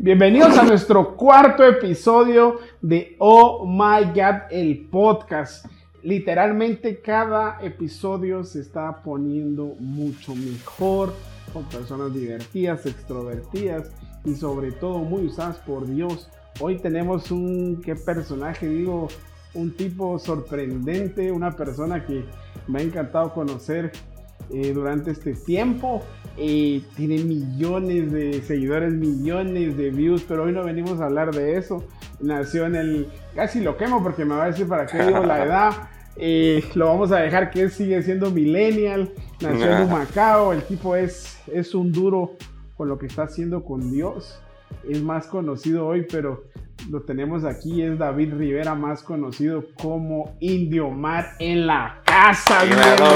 [0.00, 5.66] Bienvenidos a nuestro cuarto episodio de Oh My God, el podcast.
[6.04, 11.12] Literalmente cada episodio se está poniendo mucho mejor,
[11.52, 13.90] con personas divertidas, extrovertidas
[14.24, 16.30] y sobre todo muy usadas por Dios.
[16.60, 19.08] Hoy tenemos un, ¿qué personaje digo?
[19.54, 22.24] Un tipo sorprendente, una persona que
[22.68, 23.90] me ha encantado conocer
[24.50, 26.04] eh, durante este tiempo.
[26.40, 31.56] Eh, tiene millones de seguidores, millones de views, pero hoy no venimos a hablar de
[31.56, 31.84] eso.
[32.20, 33.08] Nació en el...
[33.34, 35.72] Casi lo quemo porque me va a decir para qué digo la edad.
[36.20, 39.12] Eh, lo vamos a dejar que sigue siendo millennial.
[39.40, 40.52] Nació en Macao.
[40.52, 42.32] El tipo es, es un duro
[42.76, 44.42] con lo que está haciendo con Dios.
[44.88, 46.42] Es más conocido hoy, pero
[46.90, 47.82] lo tenemos aquí.
[47.82, 52.64] Es David Rivera, más conocido como Indio Mar en la casa.
[52.98, 53.08] ¿Cómo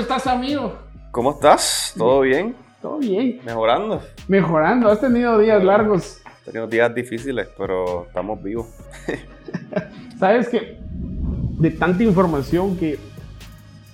[0.00, 0.78] estás, amigo?
[1.10, 1.94] ¿Cómo estás?
[1.96, 2.56] ¿Todo bien?
[2.80, 3.40] Todo bien.
[3.44, 4.02] ¿Mejorando?
[4.28, 4.88] Mejorando.
[4.88, 6.22] ¿Has tenido días largos?
[6.42, 8.66] He tenido días difíciles, pero estamos vivos.
[10.18, 10.78] Sabes que
[11.58, 12.98] de tanta información que,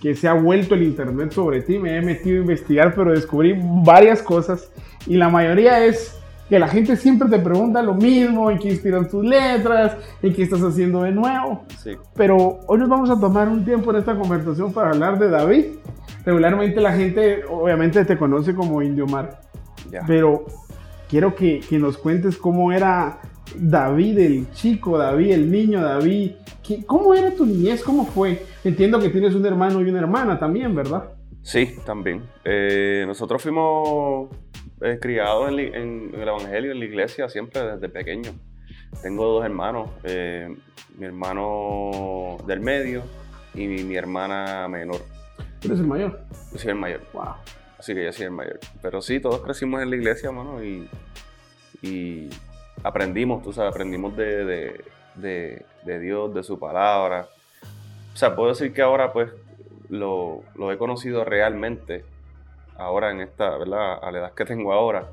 [0.01, 3.55] que se ha vuelto el internet sobre ti, me he metido a investigar, pero descubrí
[3.59, 4.71] varias cosas
[5.07, 6.17] y la mayoría es
[6.49, 10.43] que la gente siempre te pregunta lo mismo, en qué inspiran tus letras, en qué
[10.45, 11.65] estás haciendo de nuevo.
[11.83, 11.93] Sí.
[12.15, 15.65] Pero hoy nos vamos a tomar un tiempo en esta conversación para hablar de David.
[16.25, 19.41] Regularmente la gente obviamente te conoce como Indio Mar,
[19.91, 20.01] Ya.
[20.07, 20.45] pero
[21.09, 23.19] quiero que, que nos cuentes cómo era
[23.57, 26.33] David el chico, David el niño, David.
[26.63, 27.83] ¿Qué- ¿Cómo era tu niñez?
[27.85, 28.45] ¿Cómo fue?
[28.65, 31.05] Entiendo que tienes un hermano y una hermana también, ¿verdad?
[31.43, 32.23] Sí, también.
[32.45, 34.29] Eh, nosotros fuimos
[34.81, 38.31] eh, criados en, li- en- en el Evangelio, en la iglesia, siempre desde pequeño.
[39.03, 40.55] Tengo dos hermanos, eh,
[40.99, 43.03] mi hermano del medio
[43.55, 45.01] y mi, mi hermana menor.
[45.61, 46.21] Tú eres el mayor.
[46.53, 47.35] Yo soy el mayor, Wow.
[47.79, 48.59] así que yo soy el mayor.
[48.83, 50.89] Pero sí, todos crecimos en la iglesia, mano, y,
[51.83, 52.29] y
[52.83, 54.85] aprendimos, tú sabes, aprendimos de, de-
[55.17, 57.29] de- de Dios, de su palabra.
[58.15, 59.31] O sea, puedo decir que ahora, pues,
[59.89, 62.05] lo, lo he conocido realmente,
[62.79, 63.99] ahora en esta, ¿verdad?
[64.03, 65.09] A la edad que tengo ahora,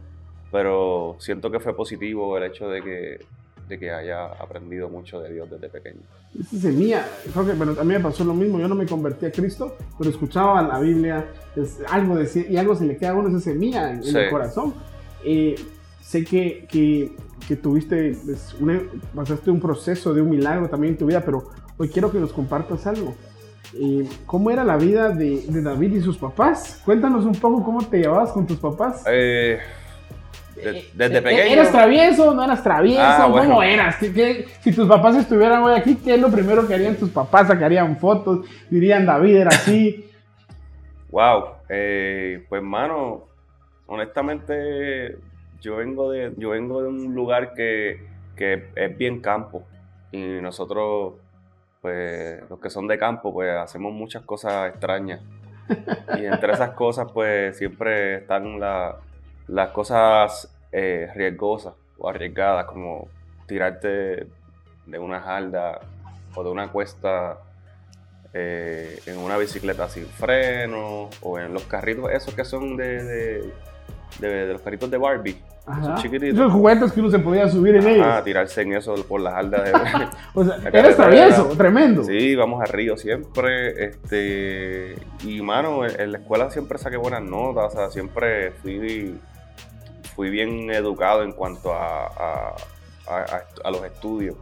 [0.51, 3.25] pero siento que fue positivo el hecho de que,
[3.67, 6.01] de que haya aprendido mucho de Dios desde pequeño.
[6.39, 9.25] Esa semilla, creo que bueno, a mí me pasó lo mismo, yo no me convertí
[9.25, 11.25] a Cristo, pero escuchaba la Biblia,
[11.55, 14.17] es, algo decía, y algo se le queda a uno esa semilla en, en Sí.
[14.17, 14.73] el corazón.
[15.23, 15.55] Eh,
[16.01, 17.15] sé que, que,
[17.47, 18.15] que tuviste,
[18.59, 18.81] una-
[19.15, 21.43] pasaste un proceso de un milagro también en tu vida, pero
[21.77, 23.15] hoy quiero que nos compartas algo.
[23.75, 26.81] Eh, ¿Cómo era la vida de, de David y sus papás?
[26.85, 29.03] Cuéntanos un poco cómo te llevabas con tus papás.
[29.07, 29.59] Eh,
[30.55, 31.53] de- Eh, desde eh, pequeño.
[31.53, 32.33] ¿Eras travieso?
[32.35, 33.01] ¿No eras travieso?
[33.01, 33.63] Ah, ¿Cómo bueno.
[33.63, 33.95] eras?
[33.97, 37.09] ¿Qué- qué- si tus papás estuvieran hoy aquí, ¿qué es lo primero que harían tus
[37.09, 37.47] papás?
[37.47, 38.45] ¿Sacarían fotos?
[38.69, 40.05] ¿Dirían David era así?
[41.09, 43.23] Wow, eh, pues mano,
[43.87, 45.17] honestamente
[45.61, 48.05] yo vengo de, yo vengo de un lugar que,
[48.35, 49.63] que es bien campo
[50.11, 51.13] y nosotros,
[51.83, 55.21] pues los que son de campo, pues hacemos muchas cosas extrañas
[56.17, 58.95] y entre esas cosas pues siempre están la-
[59.49, 63.07] las cosas eh, riesgosas o arriesgadas como
[63.45, 64.25] tirarte
[64.85, 65.81] de una jarda
[66.35, 67.37] o de una cuesta
[68.33, 73.53] eh, en una bicicleta sin freno o en los carritos esos que son de, de,
[74.19, 75.37] de- de los carritos de Barbie.
[75.65, 75.95] Ajá.
[75.95, 76.37] chiquititos.
[76.39, 78.05] Esos juguetes que uno se podía subir en ellos.
[78.09, 79.71] Ah, tirarse en eso por las aldas de...
[80.33, 82.03] o sea, eres travieso, tremendo.
[82.03, 83.85] Sí, vamos a Río siempre.
[83.85, 89.17] Este, y mano, en, en la escuela siempre saqué buenas notas, o sea, siempre fui,
[90.15, 92.55] fui bien educado en cuanto a, a-
[93.07, 94.35] a- a- a los estudios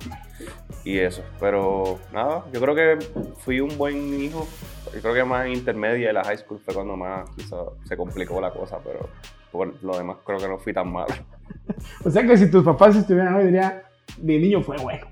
[0.83, 1.23] y eso.
[1.39, 2.97] Pero nada, yo creo que
[3.39, 4.47] fui un buen hijo.
[4.93, 7.95] Yo creo que más en intermedia y la high school fue cuando más quizá se
[7.95, 9.07] complicó la cosa, pero
[9.51, 11.07] por lo demás creo que no fui tan mal.
[12.05, 13.83] O sea que si tus papás estuvieran hoy, diría,
[14.17, 15.05] de niño fue bueno.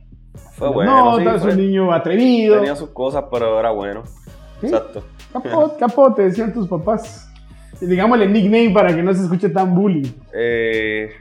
[0.56, 1.18] Fue bueno.
[1.18, 2.56] no, sí, fue- un niño atrevido.
[2.58, 4.04] tenía sus cosas, pero era bueno.
[4.62, 4.68] ¿Sí?
[4.68, 5.04] Exacto.
[5.34, 7.30] Capote, capote, decían tus papás.
[7.80, 10.12] Digámosle nickname para que no se escuche tan bullying.
[10.34, 11.12] Eh,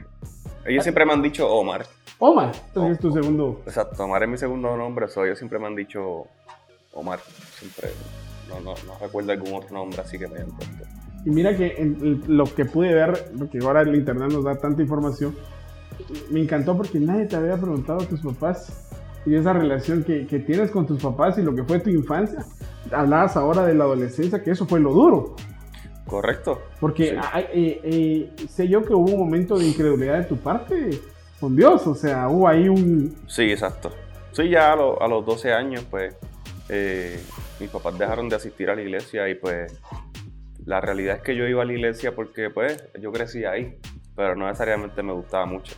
[0.65, 1.85] ellos siempre me han dicho Omar.
[2.17, 3.61] Omar, entonces es tu segundo.
[3.65, 6.25] Exacto, Omar es mi segundo nombre, so ellos siempre me han dicho
[6.93, 7.19] Omar.
[7.57, 7.89] Siempre.
[8.49, 10.83] No, no, no recuerdo algún otro nombre así que me hayan puesto.
[11.25, 14.81] Y mira que en- lo que pude ver, porque ahora el internet nos da tanta
[14.81, 15.35] información,
[16.31, 18.87] me encantó porque nadie te había preguntado a tus papás
[19.25, 22.45] y esa relación que, que tienes con tus papás y lo que fue tu infancia.
[22.91, 25.35] Hablabas ahora de la adolescencia, que eso fue lo duro.
[26.05, 26.61] ¿Correcto?
[26.79, 27.15] Porque Sí.
[27.33, 30.89] hay- eh, eh, sé yo que hubo un momento de incredulidad de tu parte
[31.39, 33.15] con Dios, o sea, hubo ahí un...
[33.27, 33.91] Sí, exacto.
[34.31, 36.15] Sí, ya a, lo- a los 12 años, pues,
[36.69, 37.19] eh,
[37.59, 39.71] mis papás dejaron de asistir a la iglesia y pues
[40.69, 43.79] la realidad es que yo iba a la iglesia porque pues yo crecí ahí,
[44.15, 45.75] pero no necesariamente me gustaba mucho.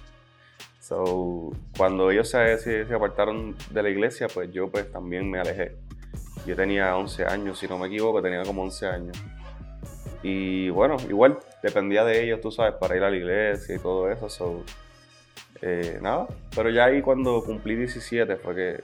[0.82, 5.78] So, cuando ellos se, se, apartaron de la iglesia, pues yo pues también me alejé.
[6.46, 9.18] Yo tenía 11 años, si no me equivoco, tenía como 11 años.
[10.24, 14.12] Y bueno, igual dependía de ellos, tú sabes, para ir a la iglesia y todo
[14.12, 14.30] eso.
[14.30, 14.62] So,
[15.62, 18.84] eh, nada, pero ya ahí cuando cumplí 17 fue que,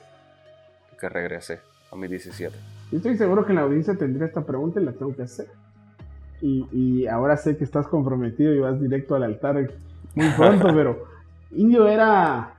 [0.98, 1.60] que regresé
[1.92, 2.56] a mis 17.
[2.94, 5.48] Yo estoy seguro que la audiencia tendría esta pregunta y la tengo que hacer.
[6.42, 9.72] Y, y ahora sé que estás comprometido y vas directo al altar
[10.16, 11.06] muy pronto, pero
[11.52, 12.54] Indio era,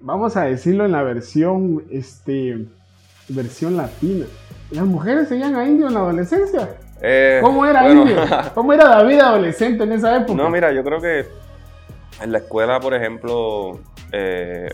[0.00, 2.66] vamos a decirlo en la versión, este,
[3.28, 4.26] versión latina.
[4.70, 6.76] ¿Las mujeres seguían a Indio en la adolescencia?
[7.00, 8.16] Eh, ¿Cómo era Indio?
[8.54, 10.34] ¿Cómo era David adolescente en esa época?
[10.34, 11.26] No, mira, yo creo que
[12.22, 13.80] en la escuela, por ejemplo,
[14.12, 14.68] eh,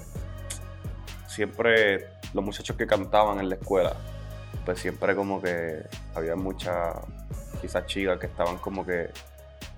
[1.27, 3.95] siempre los muchachos que cantaban en la escuela,
[4.65, 5.83] pues siempre como que
[6.15, 6.97] había muchas,
[7.61, 9.11] quizás chicas que estaban como que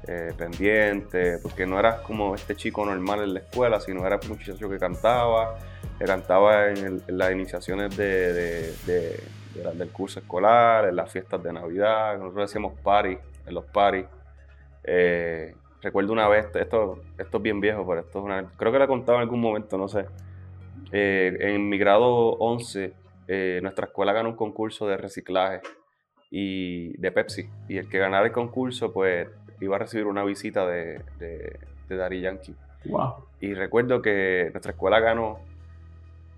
[0.06, 4.28] eh, pendientes, porque no eras como este chico normal en la escuela, sino era un
[4.28, 5.58] muchacho que cantaba,
[5.98, 8.72] que cantaba en, las iniciaciones de,
[9.54, 14.06] del curso escolar, en las fiestas de Navidad, nosotros decíamos party, en los parties.
[14.84, 18.78] Eh, recuerdo una vez, esto, esto es bien viejo, pero esto es una, creo que
[18.78, 20.06] lo he contado en algún momento, no sé.
[20.92, 22.94] Eh, en mi grado 11,
[23.28, 25.60] eh, nuestra escuela ganó un concurso de reciclaje
[26.30, 27.48] y de Pepsi.
[27.68, 29.28] Y el que ganara el concurso, pues
[29.60, 32.54] iba a recibir una visita de, de, de Daddy Yankee.
[32.86, 33.14] Wow.
[33.40, 35.38] Y recuerdo que nuestra escuela ganó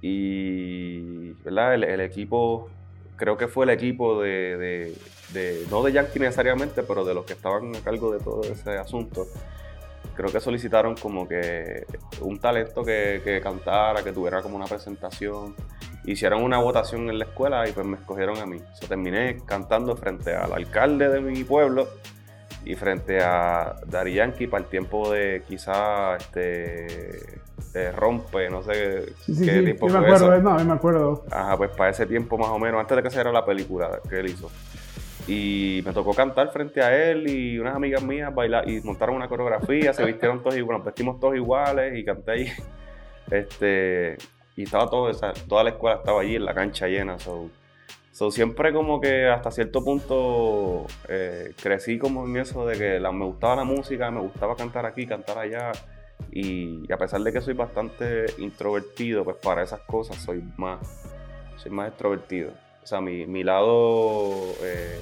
[0.03, 1.75] y ¿verdad?
[1.75, 2.69] El, equipo,
[3.17, 4.97] creo que fue el equipo de,
[5.33, 8.77] de, no de Yankee necesariamente, pero de los que estaban a cargo de todo ese
[8.79, 9.27] asunto,
[10.17, 11.87] creo que solicitaron como que
[12.21, 15.55] un talento que, que cantara, que tuviera como una presentación.
[16.05, 18.59] Hicieron una votación en la escuela y pues me escogieron a mí.
[18.83, 21.89] O terminé cantando frente al alcalde de mi pueblo
[22.65, 27.41] y frente a Dari Yankee para el tiempo de quizá este
[27.97, 30.43] rompe, no sé qué tiempo fue me acuerdo, eso.
[30.43, 31.25] No, me acuerdo.
[31.31, 34.01] Ajá, pues para ese tiempo más o menos, antes de que se era la película
[34.09, 34.51] que él hizo.
[35.27, 39.29] Y me tocó cantar frente a él y unas amigas mías bailar y montaron una
[39.29, 42.49] coreografía, se vistieron todos iguales, vestimos todos iguales y canté ahí.
[43.31, 44.19] Este,
[44.57, 45.11] y estaba todo,
[45.49, 47.19] toda la escuela estaba allí en la cancha llena.
[47.19, 47.51] So,
[48.31, 53.57] siempre como que hasta cierto punto eh, crecí como en eso de que me gustaba
[53.57, 55.73] la música, me gustaba cantar aquí, cantar allá.
[56.31, 61.05] Y, a pesar de que soy bastante introvertido, pues para esas cosas soy más,
[61.57, 62.53] soy más extrovertido.
[62.83, 64.31] O sea, mi, mi lado
[64.63, 65.01] eh,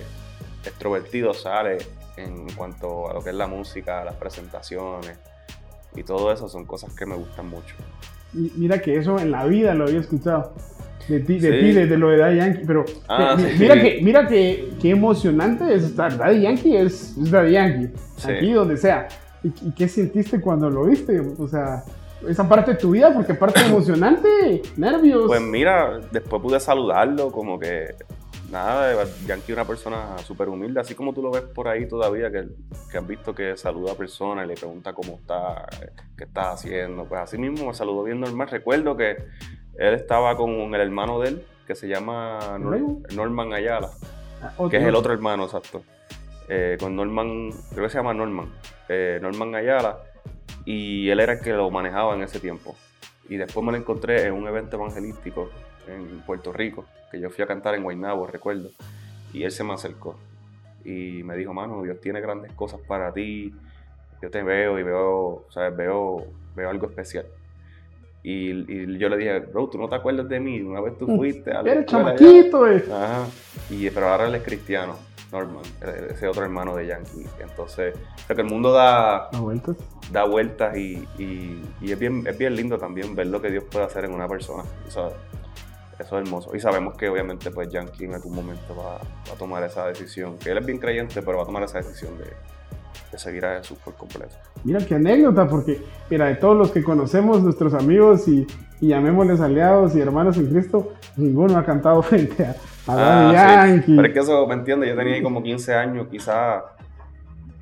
[0.65, 1.79] extrovertido sale
[2.17, 5.19] en cuanto a lo que es la música, las presentaciones
[5.95, 7.75] y todo eso son cosas que me gustan mucho.
[8.33, 10.53] Mira que eso en la vida lo había escuchado.
[11.09, 12.63] De ti, de ti, de, lo de Daddy Yankee.
[12.67, 16.17] Pero ah, mira, que, mira que, qué emocionante es estar.
[16.17, 17.91] Daddy Yankee es, es Daddy Yankee.
[18.25, 19.09] Aquí donde sea.
[19.43, 21.21] ¿Y, qué sentiste cuando lo viste?
[21.39, 21.83] O sea,
[22.29, 25.25] esa parte de tu vida, porque parte emocionante, nervios.
[25.27, 27.95] Pues mira, después pude saludarlo, como que
[28.51, 32.31] nada, Yankee es una persona súper humilde, así como tú lo ves por ahí todavía,
[32.31, 32.49] que,
[32.91, 35.67] que has visto que saluda a personas y le pregunta cómo está,
[36.17, 37.05] qué está haciendo.
[37.05, 38.49] Pues así mismo me saludó bien normal.
[38.49, 39.17] Recuerdo que
[39.77, 43.91] él estaba con el hermano de él, que se llama Norman Ayala,
[44.43, 45.83] ah, que es el otro hermano, exacto.
[46.49, 48.53] Eh, con Norman, creo que se llama Norman,
[48.89, 50.01] eh, Norman Ayala,
[50.65, 52.75] y él era el que lo manejaba en ese tiempo.
[53.29, 55.51] Y después me lo encontré en un evento evangelístico
[55.95, 58.71] en Puerto Rico, que yo fui a cantar en Guaynabo, recuerdo,
[59.33, 60.17] y él se me acercó
[60.85, 63.55] y me dijo, mano, Dios tiene grandes cosas para ti,
[64.23, 65.77] yo te veo y veo, ¿sabes?
[65.77, 67.27] Veo, veo algo especial.
[68.23, 71.57] Y, yo le dije, bro, tú no te acuerdas de mí, una vez tú fuiste
[71.57, 72.85] a Eres chamaquito, eh.
[72.87, 73.27] Ajá.
[73.71, 74.97] Y, pero ahora él es cristiano.
[75.33, 75.63] Norman,
[76.11, 77.25] ese otro hermano de Yankee.
[77.41, 77.95] Entonces,
[78.27, 79.77] creo que el mundo da, vueltas,
[80.11, 81.07] da vueltas y,
[81.81, 84.65] es, bien, es bien lindo también ver lo que Dios puede hacer en una persona.
[86.01, 86.55] Eso es hermoso.
[86.55, 90.39] Y sabemos que obviamente pues Yankee en algún momento va, a tomar esa decisión.
[90.39, 93.77] Que él es bien creyente, pero va a tomar esa decisión de, seguir a Jesús
[93.85, 94.35] por completo.
[94.65, 98.47] Mira qué anécdota, porque mira, de todos los que conocemos, nuestros amigos y,
[98.81, 103.95] y llamémosles aliados y hermanos en Cristo, ninguno ha cantado frente a, Ah, Yankee.
[103.95, 104.89] Pero es que eso, ¿me entiendes?
[104.89, 106.63] Yo tenía ahí como 15 años, quizás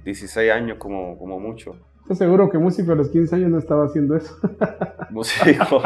[0.04, 1.76] 16 años como, como mucho.
[2.08, 4.34] Estoy seguro que músico a los 15 años no estaba haciendo eso.
[5.10, 5.82] músico.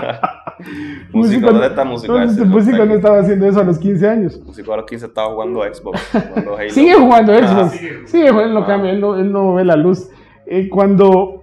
[1.12, 2.16] músico, ¿dónde está músico?
[2.16, 4.40] No, músico no estaba haciendo eso a los 15 años.
[4.46, 6.00] Músico a los 15 estaba jugando Xbox.
[6.68, 7.72] sigue jugando Xbox.
[8.06, 8.66] sigue, jugando, ah.
[8.68, 10.10] cambia, él, no, él no ve la luz.
[10.46, 11.42] Eh, cuando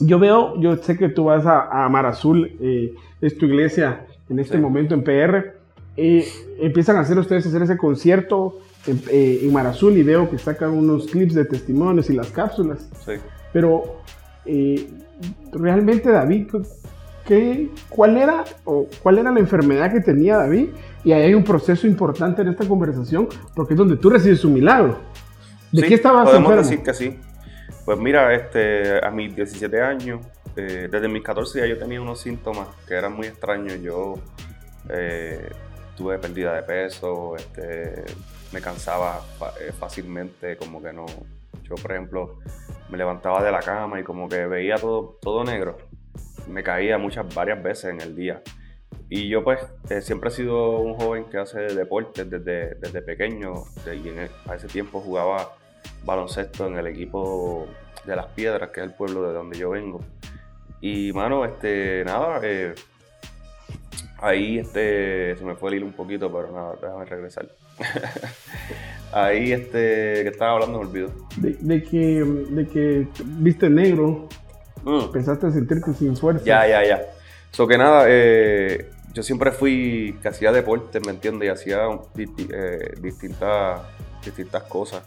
[0.00, 4.06] yo veo, yo sé que tú vas a, a Mar Azul, eh, es tu iglesia
[4.28, 5.54] en este momento en PR.
[5.96, 6.26] Eh,
[6.58, 10.70] empiezan a hacer ustedes hacer ese concierto en, eh, en Marazul y veo que sacan
[10.70, 12.90] unos clips de testimonios y las cápsulas.
[13.04, 13.12] Sí.
[13.52, 14.00] Pero
[14.44, 14.88] eh,
[15.52, 16.48] realmente David,
[17.24, 20.68] ¿qué, cuál, era, o ¿cuál era la enfermedad que tenía David?
[21.04, 24.54] Y ahí hay un proceso importante en esta conversación porque es donde tú recibes un
[24.54, 24.98] milagro.
[25.70, 26.70] ¿De Sí, qué estabas podemos enfermo?
[26.70, 27.18] decir que sí.
[27.84, 30.20] Pues mira, este, a mis 17 años,
[30.54, 33.80] eh, desde mis 14 ya yo tenía unos síntomas que eran muy extraños.
[33.80, 34.14] Yo
[34.88, 35.48] eh,
[35.96, 38.04] tuve pérdida de peso, este,
[38.52, 39.20] me cansaba
[39.78, 41.06] fácilmente, como que no.
[41.74, 42.38] Yo, por ejemplo,
[42.90, 45.78] me levantaba de la cama y como que veía todo, todo negro.
[46.48, 48.42] Me caía muchas, varias veces en el día.
[49.08, 53.52] Y yo pues eh, siempre he sido un joven que hace deportes desde, desde pequeño
[53.86, 55.52] de- y en el- a ese tiempo jugaba
[56.04, 57.66] baloncesto en el equipo
[58.04, 60.00] de Las Piedras, que es el pueblo de donde yo vengo.
[60.80, 62.74] Y mano, este, nada, eh,
[64.18, 67.48] ahí este, se me fue el hilo un poquito, pero nada, déjame regresar.
[69.12, 71.08] ahí este, que estaba hablando me olvidó.
[71.36, 74.28] De, de que, de que viste negro,
[74.84, 75.12] Mm.
[75.12, 76.44] pensaste sentirte sin fuerza.
[76.44, 77.02] Ya, ya, ya.
[77.52, 81.46] So que nada, eh, yo siempre fui que hacía deporte, ¿me entiendes?
[81.46, 81.82] Y hacía
[82.16, 83.80] eh, distintas,
[84.24, 85.02] distintas cosas,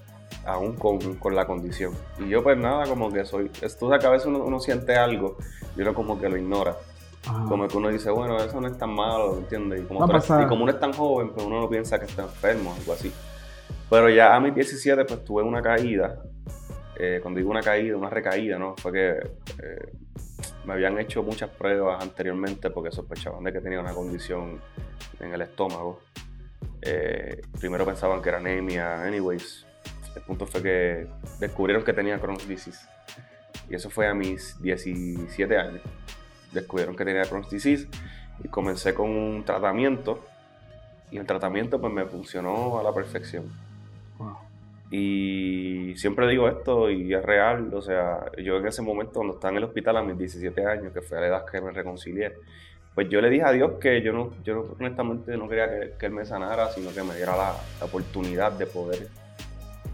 [0.46, 1.92] aún con, con la condición.
[2.20, 4.96] Y yo pues nada, como que soy, tú sabes que a veces uno, uno siente
[4.96, 5.36] algo
[5.76, 6.78] y uno como que lo ignora.
[7.28, 9.82] Ah, Como que uno dice, bueno, eso no es tan malo, ¿me entiendes?
[9.82, 12.74] Y como, y como uno es tan joven, pues uno no piensa que está enfermo,
[12.80, 13.12] algo así.
[13.90, 16.24] Pero ya a mis 17 pues tuve una caída.
[16.98, 18.76] Eh, cuando digo una caída, una recaída, ¿no?
[18.78, 19.92] Fue que eh,
[20.66, 24.60] me habían hecho muchas pruebas anteriormente porque sospechaban de que tenía una condición
[25.20, 26.02] en el estómago.
[26.82, 29.66] Eh, primero pensaban que era anemia, anyways.
[30.16, 31.08] El punto fue que
[31.40, 32.88] descubrieron que tenía Crohn's disease.
[33.70, 35.82] Y eso fue a mis 17 años.
[36.52, 37.88] Descubrieron que tenía Crohn's disease
[38.44, 40.26] y comencé con un tratamiento.
[41.12, 43.52] Y el tratamiento pues me funcionó a la perfección.
[44.98, 49.52] Y siempre digo esto y es real, o sea, yo en ese momento cuando estaba
[49.52, 52.32] en el hospital a mis 17 años, que fue la edad que me reconcilié,
[52.94, 56.14] pues yo le dije a Dios que yo no, yo honestamente no quería que, Él
[56.14, 59.10] me sanara, sino que me diera la, oportunidad de poder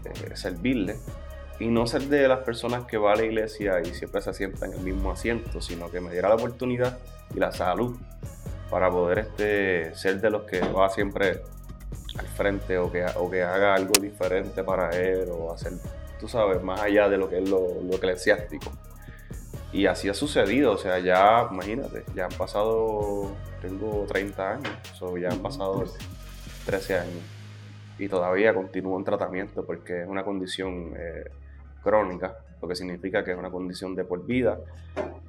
[0.04, 0.94] eh, servirle.
[1.58, 4.66] Y no ser de las personas que va a la iglesia y siempre se sienta
[4.66, 7.00] en el mismo asiento, sino que me diera la oportunidad
[7.34, 7.96] y la salud
[8.70, 11.40] para poder este, ser de los que va siempre
[12.32, 15.72] frente o que, o que haga algo diferente para él o hacer,
[16.18, 18.70] tú sabes, más allá de lo que es lo, lo eclesiástico.
[19.72, 25.16] Y así ha sucedido, o sea, ya, imagínate, ya han pasado, tengo 30 años, so
[25.16, 25.84] ya han pasado
[26.66, 27.22] 13 años
[27.98, 31.30] y todavía continúo en tratamiento porque es una condición eh,
[31.82, 34.58] crónica, lo que significa que es una condición de por vida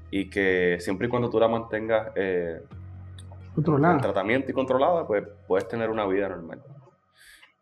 [0.09, 3.97] y que siempre y cuando tú la mantengas eh, en Controlada.
[3.99, 6.63] tratamiento y controlada, pues puedes tener una vida normal.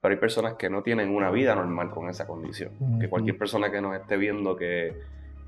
[0.01, 2.71] Pero hay personas que no tienen una vida normal con esa condición.
[2.99, 4.99] Que cualquier persona que nos esté viendo que,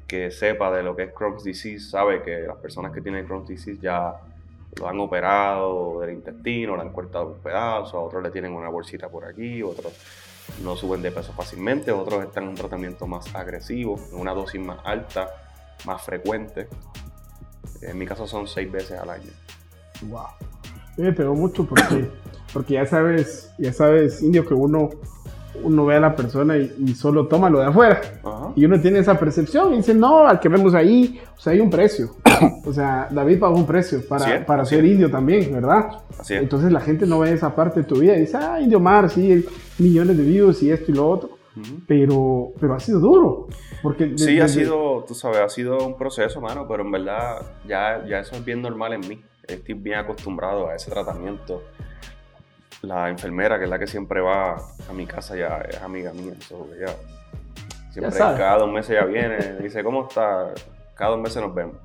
[0.08, 3.48] que sepa de lo que es Crohn's disease sabe que las personas que tienen Crohn's
[3.48, 4.16] disease ya
[4.80, 8.70] lo han operado del intestino, lo han cortado un pedazo, a otros le tienen una
[8.70, 9.94] bolsita por aquí, otros
[10.62, 14.62] no suben de peso fácilmente, otros están en un tratamiento más agresivo, en una dosis
[14.62, 15.30] más alta,
[15.86, 16.68] más frecuente.
[17.82, 19.32] En mi caso son seis veces al año.
[20.04, 20.28] Wow.
[20.98, 22.10] Me pegó mucho porque,
[22.54, 24.90] porque ya sabes, ya sabes, indio, que uno,
[25.64, 28.02] uno ve a la persona y, y solo toma lo de afuera.
[28.24, 28.52] Ajá.
[28.56, 31.60] Y uno tiene esa percepción y dice, no, al que vemos ahí, o sea, hay
[31.60, 32.12] un precio.
[32.66, 36.02] O sea, David pagó un precio para, para ser indio también, ¿verdad?
[36.20, 36.42] Así es.
[36.42, 39.10] Entonces la gente no ve esa parte de tu vida y dice, ah, Indio Mar,
[39.10, 39.46] sí,
[39.80, 41.30] millones de views y esto y lo otro.
[41.88, 43.48] Pero, pero ha sido duro.
[43.82, 46.92] Porque de- Sí, ha desde- sido, tú sabes, ha sido un proceso, mano, pero en
[46.92, 49.22] verdad ya, ya eso es bien normal en mí.
[49.48, 51.62] Estoy bien acostumbrado a ese tratamiento.
[52.84, 56.34] La enfermera, que es la que siempre va a mi casa, ya es amiga mía.
[56.48, 56.94] so, ella
[57.92, 58.38] siempre, sabe.
[58.38, 60.54] cada dos meses ya viene, dice, ¿cómo está?
[60.94, 61.76] Cada dos meses nos vemos.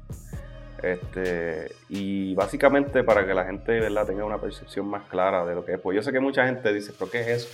[0.82, 4.06] Este, y básicamente para que la gente ¿verdad?
[4.06, 5.80] tenga una percepción más clara de lo que es.
[5.80, 7.48] Pues yo sé que mucha gente dice, ¿pero qué es eso?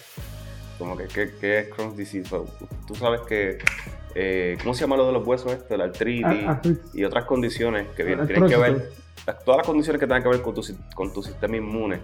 [0.79, 2.27] Como que, ¿qué, qué es Crohn's disease?
[2.31, 2.47] Pero
[2.87, 3.59] tú sabes que,
[4.15, 5.77] eh, ¿cómo se llama lo de los huesos este?
[5.77, 6.95] La artritis Ah, artritis.
[6.95, 8.89] y otras condiciones que vienen- tienen que ver,
[9.45, 10.63] todas las condiciones que tengan que ver con tu,
[10.95, 12.01] con tu sistema inmune.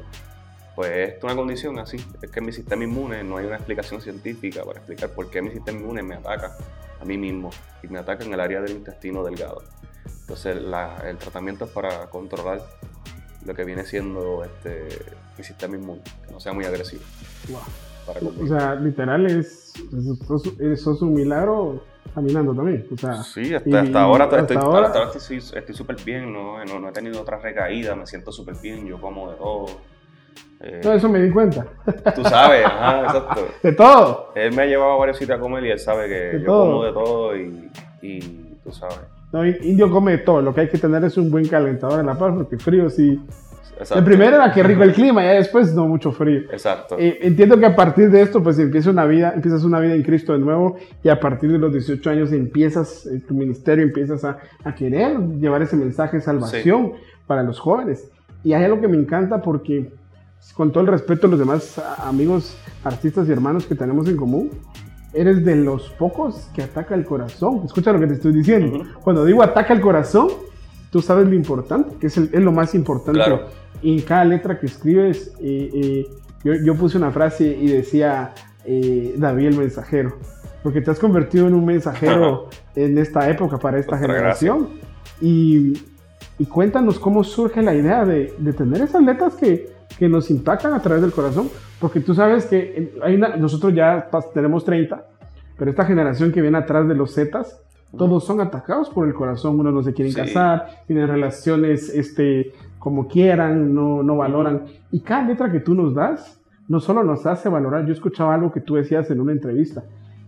[0.80, 4.62] Pues es una condición así, es que mi sistema inmune no hay una explicación científica
[4.64, 6.56] para explicar por qué mi sistema inmune me ataca
[6.98, 7.50] a mí mismo
[7.82, 9.62] y me ataca en el área del intestino delgado.
[10.22, 12.62] Entonces la- el tratamiento es para controlar
[13.44, 14.88] lo que viene siendo este,
[15.36, 17.02] mi sistema inmune, que no sea muy agresivo.
[17.50, 17.60] Wow.
[18.06, 19.74] Para O sea, literal es,
[20.26, 20.50] sos,
[20.82, 21.84] sos un milagro
[22.14, 22.86] caminando también.
[22.90, 26.32] O sea, Sí, hasta, y hasta ahora hasta estoy ahora- hasta ahora estoy súper bien,
[26.32, 29.66] no, no, no he tenido otra recaída, me siento súper bien, yo como de todo.
[30.60, 31.66] Eh, No, eso me di cuenta.
[32.14, 33.46] Tú sabes, ajá, exacto.
[33.62, 34.32] De todo.
[34.34, 36.46] Él me ha llevado a varios sitios a comer y él sabe que De yo
[36.46, 36.66] todo.
[36.70, 37.70] como de todo y,
[38.02, 38.20] y
[38.62, 38.98] tú sabes.
[39.32, 40.42] No, indio come de todo.
[40.42, 43.20] Lo que hay que tener es un buen calentador en la paz, porque frío sí.
[43.78, 43.98] Exacto.
[44.00, 46.40] El primero era que rico el clima, ya después no mucho frío.
[46.52, 46.96] Exacto.
[46.98, 50.02] Eh, entiendo que a partir de esto, pues empieza una vida, empiezas una vida en
[50.02, 54.22] Cristo de nuevo y a partir de los 18 años empiezas eh, tu ministerio, empiezas
[54.24, 56.92] a, a querer llevar ese mensaje de salvación
[57.26, 58.10] para los jóvenes.
[58.44, 59.90] Y hay algo que me encanta porque,
[60.54, 64.50] con todo el respeto a los demás amigos, artistas y hermanos que tenemos en común,
[65.12, 67.62] eres de los pocos que ataca el corazón.
[67.64, 68.78] Escucha lo que te estoy diciendo.
[68.80, 68.88] Ujú.
[69.02, 70.28] Cuando digo ataca el corazón,
[70.90, 73.18] tú sabes lo importante, que es, el- es lo más importante.
[73.20, 73.46] Claro.
[73.82, 76.08] Y en cada letra que escribes, eh, eh,
[76.44, 78.32] yo, yo puse una frase y decía
[78.64, 80.18] eh, David el mensajero,
[80.62, 84.68] porque te has convertido en un mensajero en esta época para esta Otra generación.
[85.20, 85.74] Y,
[86.38, 90.72] y cuéntanos cómo surge la idea de, de tener esas letras que, que nos impactan
[90.74, 91.48] a través del corazón,
[91.80, 95.04] porque tú sabes que hay una- nosotros ya tenemos 30,
[95.58, 97.62] pero esta generación que viene atrás de los Zetas,
[97.96, 100.20] todos son atacados por el corazón, unos no se quieren Sí.
[100.20, 104.62] casar, tienen relaciones este, como quieran, no, no valoran.
[104.92, 108.52] Y cada letra que tú nos das, no solo nos hace valorar, yo escuchaba algo
[108.52, 109.82] que tú decías en una entrevista,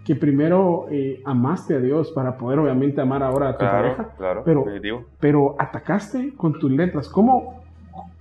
[0.04, 4.16] que primero eh, amaste a Dios para poder obviamente amar ahora a tu pareja, Claro,
[4.18, 5.04] claro, pero- definitivo.
[5.20, 7.08] pero atacaste con tus letras.
[7.08, 7.61] ¿Cómo,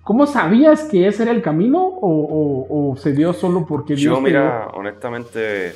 [0.03, 4.05] cómo sabías que ese era el camino o, o- o se dio solo porque Dios
[4.05, 5.74] Yo, te mira, honestamente,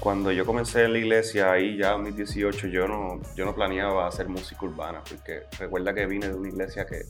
[0.00, 3.54] cuando yo comencé en la iglesia, ahí ya en mis 18, yo no, yo no
[3.54, 7.02] planeaba hacer música urbana, porque recuerda que vine de una iglesia que,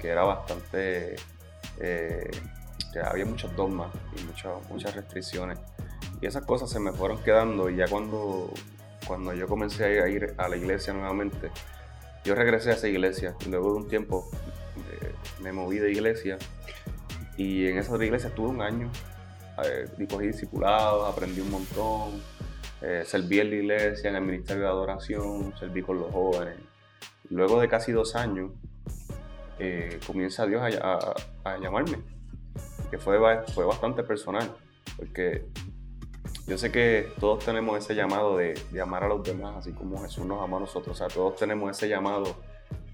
[0.00, 1.16] que era bastante,
[1.80, 2.30] eh,
[2.92, 3.88] que había muchos dogmas
[4.20, 5.58] y muchas, muchas restricciones.
[6.20, 8.50] Y esas cosas se me fueron quedando y ya cuando,
[9.06, 11.50] cuando yo comencé a ir a la iglesia nuevamente,
[12.24, 14.28] yo regresé a esa iglesia y luego de un tiempo
[14.92, 16.38] eh, me moví de iglesia
[17.36, 18.90] y en esa otra iglesia estuve un año
[19.64, 22.22] eh, cogí discipulados, aprendí un montón,
[22.82, 26.56] eh, serví en la iglesia, en el ministerio de adoración, serví con los jóvenes.
[27.28, 28.52] Luego de casi dos años,
[29.58, 31.14] eh, comienza Dios a, a-
[31.44, 31.98] a llamarme,
[32.90, 33.18] que fue,
[33.54, 34.50] fue bastante personal,
[34.96, 35.44] porque
[36.46, 40.00] yo sé que todos tenemos ese llamado de, de amar a los demás, así como
[40.02, 42.34] Jesús nos ama a nosotros, o sea, todos tenemos ese llamado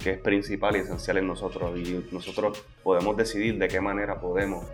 [0.07, 4.65] que es principal y esencial en nosotros, y nosotros podemos decidir de qué manera podemos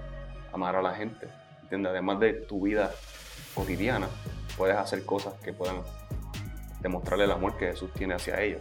[0.53, 1.27] amar a la gente.
[1.63, 1.89] ¿entiendes?
[1.91, 2.91] Además de tu vida
[3.55, 4.09] cotidiana,
[4.59, 5.77] puedes hacer cosas que puedan
[6.81, 8.61] demostrarle el amor que Jesús tiene hacia ellos.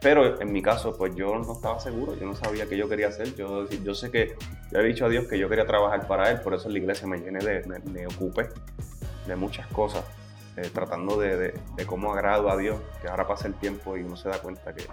[0.00, 3.08] Pero en mi caso, pues yo no estaba seguro, yo no sabía qué yo quería
[3.08, 3.34] hacer.
[3.34, 4.36] Yo, yo sé que
[4.72, 6.78] yo he dicho a Dios que yo quería trabajar para Él, por eso en la
[6.78, 8.48] iglesia me llené de, me, me ocupé
[9.26, 10.02] de muchas cosas,
[10.56, 14.00] eh, tratando de, de- de cómo agrado a Dios, que ahora pasa el tiempo y
[14.00, 14.84] uno se da cuenta que,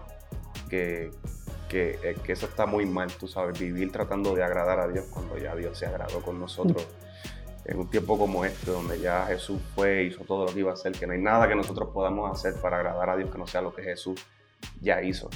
[0.70, 1.12] que,
[1.70, 5.06] que, eh, que eso está muy mal, tú sabes, vivir tratando de agradar a Dios
[5.12, 6.88] cuando ya Dios se agradó con nosotros.
[7.65, 10.74] En un tiempo como este, donde ya Jesús fue, hizo todo lo que iba a
[10.74, 13.46] hacer, que no hay nada que nosotros podamos hacer para agradar a Dios que no
[13.46, 14.26] sea lo que Jesús
[14.82, 15.30] ya hizo.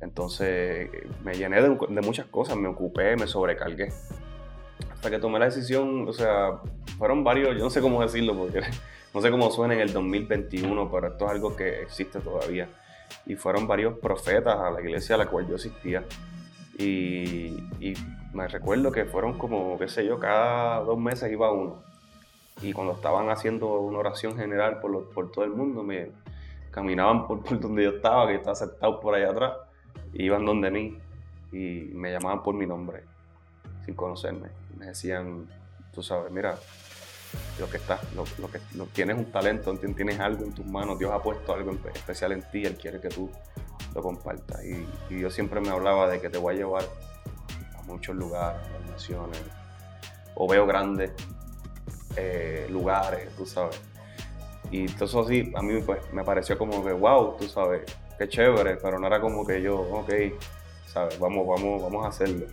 [0.00, 0.90] Entonces
[1.22, 3.92] me llené de, de muchas cosas, me ocupé, me sobrecargué.
[4.92, 6.60] Hasta que tomé la decisión, o sea,
[6.98, 8.60] fueron varios, yo no sé cómo decirlo, porque
[9.14, 12.68] no sé cómo suena en el 2021, pero esto es algo que existe todavía.
[13.26, 16.04] Y fueron varios profetas a la iglesia a la cual yo asistía.
[16.78, 17.56] Y,
[18.32, 21.82] me recuerdo que fueron como, qué sé yo, cada dos meses iba uno.
[22.62, 26.10] Y cuando estaban haciendo una oración general por, por todo el mundo, me
[26.72, 29.52] caminaban por, por donde yo estaba, que estaba sentado por allá atrás,
[30.12, 30.98] y iban donde mí
[31.52, 33.04] y me llamaban por mi nombre,
[33.84, 34.48] sin conocerme.
[34.76, 35.48] Me decían,
[35.92, 36.58] tú sabes, mira,
[37.58, 38.60] lo que estás, lo, que
[38.92, 42.42] tienes un talento, tien- tienes algo en tus manos, Dios ha puesto algo especial en
[42.42, 43.30] ti, Él quiere que tú
[43.94, 44.64] lo compartas.
[44.64, 46.84] Y, y Dios siempre me hablaba de que te voy a llevar
[47.78, 49.40] a muchos lugares, a naciones,
[50.34, 51.12] o veo grandes
[52.16, 53.80] eh, lugares, tú sabes.
[54.70, 57.82] Y eso así, a mí pues me pareció como que, wow, tú sabes,
[58.18, 60.12] qué chévere, pero no era como que yo, ok,
[60.86, 62.46] sabes, vamos, vamos, vamos a hacerlo.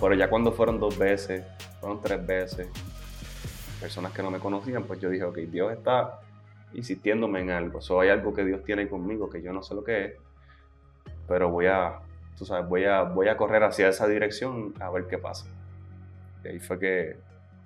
[0.00, 1.44] Pero ya cuando fueron dos veces,
[1.80, 2.68] fueron tres veces,
[3.84, 6.20] personas que no me conocían, pues yo dije, ok, Dios está
[6.72, 7.82] insistiéndome en algo.
[7.82, 10.14] So, hay algo que Dios tiene conmigo que yo no sé lo que es,
[11.28, 11.98] pero voy a,
[12.38, 15.44] tú sabes, voy a, voy a correr hacia esa dirección a ver qué pasa.
[16.42, 17.18] Y ahí fue que,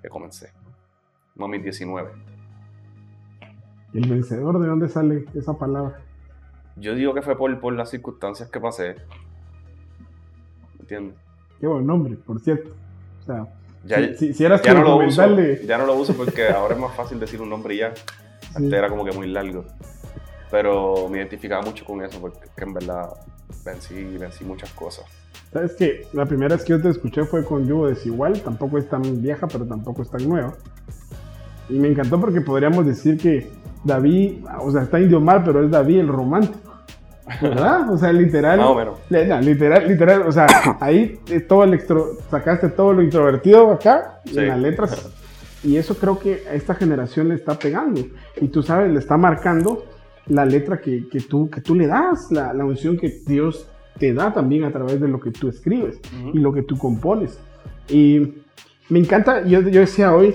[0.03, 0.51] que comencé.
[1.37, 2.11] Mis 19.
[3.95, 6.01] El vencedor, ¿de dónde sale esa palabra?
[6.75, 8.97] Yo digo que fue por, por las circunstancias que pasé.
[10.75, 11.17] ¿Me entiendes?
[11.61, 12.71] Qué buen nombre, por cierto.
[13.21, 13.47] O sea,
[13.85, 15.23] Ya, si, si- si eras ya no lo uso,
[15.65, 17.93] ya no lo uso porque ahora es más fácil decir un nombre y ya.
[18.55, 18.75] Antes Sí.
[18.75, 19.65] era como que muy largo.
[20.51, 23.11] Pero me identificaba mucho con eso porque en verdad
[23.65, 25.05] vencí, vencí muchas cosas.
[25.53, 28.89] Sabes que la primera vez que yo te escuché fue con Yugo Desigual, tampoco es
[28.89, 30.55] tan vieja, pero tampoco es tan nueva.
[31.69, 33.51] Y me encantó porque podríamos decir que
[33.85, 36.68] David, o sea, está indio mal, pero es David el romántico.
[37.43, 37.91] ¿Verdad?
[37.91, 38.59] O sea, literal.
[38.59, 38.77] No,
[39.41, 40.23] literal, literal.
[40.23, 40.47] O sea,
[40.81, 44.39] ahí eh, todo el extro, sacaste todo lo introvertido acá Sí.
[44.39, 45.11] en las letras.
[45.65, 48.01] Y eso creo que a esta generación le está pegando.
[48.41, 49.85] Y tú sabes, le está marcando
[50.27, 54.13] la letra que, que tú, que tú le das, la, la unción que Dios te
[54.13, 56.37] da también a través de lo que tú escribes Ujú.
[56.37, 57.41] y lo que tú compones.
[57.89, 58.35] Y
[58.89, 60.35] me encanta, yo, yo decía hoy,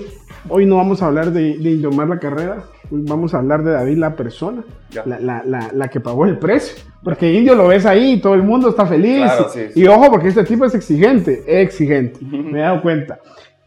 [0.49, 3.97] hoy no vamos a hablar de, de Indomar la carrera, vamos a hablar de David
[3.97, 4.63] la persona,
[5.05, 6.83] la, la- la- la que pagó el precio.
[7.03, 9.23] Porque Indio lo ves ahí todo el mundo está feliz.
[9.23, 9.87] Claro, y, sí, y sí.
[9.87, 13.19] ojo, porque este tipo es exigente, exigente, me he dado cuenta.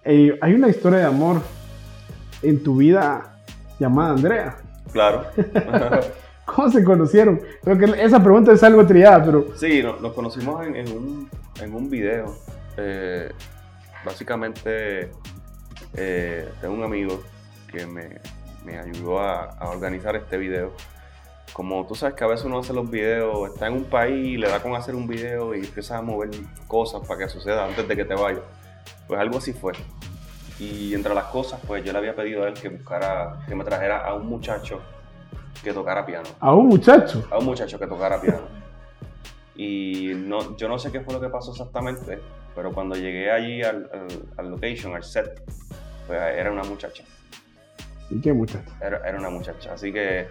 [0.04, 1.40] Eh, hay una historia de amor
[2.42, 3.36] en tu vida
[3.78, 4.56] llamada Andrea.
[4.92, 5.24] Claro.
[6.46, 7.40] ¿Cómo se conocieron?
[7.64, 11.28] Creo que esa pregunta es algo triada, pero Sí, no- nos conocimos en, en un,
[11.60, 12.34] en un video.
[12.76, 13.30] Eh,
[14.04, 15.10] básicamente,
[15.94, 17.20] eh, tengo un amigo
[17.70, 18.20] que me,
[18.66, 20.72] me ayudó a, a organizar este video.
[21.52, 24.48] Como tú sabes que a veces uno hace los videos, está en un país, le
[24.48, 26.30] da con hacer un video y empiezas a mover
[26.66, 28.42] cosas para que suceda antes de que te vayas.
[29.06, 29.72] Pues algo así fue.
[30.58, 33.62] Y entre las cosas, pues yo le había pedido a él que buscara, que me
[33.64, 34.80] trajera a un muchacho
[35.62, 37.26] que tocara piano a un muchacho.
[37.30, 38.42] a un muchacho que tocara piano.
[39.54, 42.20] Y no, yo no sé qué fue lo que pasó exactamente,
[42.54, 45.42] pero cuando llegué allí al, al- al location, al set,
[46.06, 47.04] pues era una muchacha.
[48.10, 48.70] ¿Y qué muchacho?
[48.80, 49.72] Era, una muchacha.
[49.72, 50.28] Así que,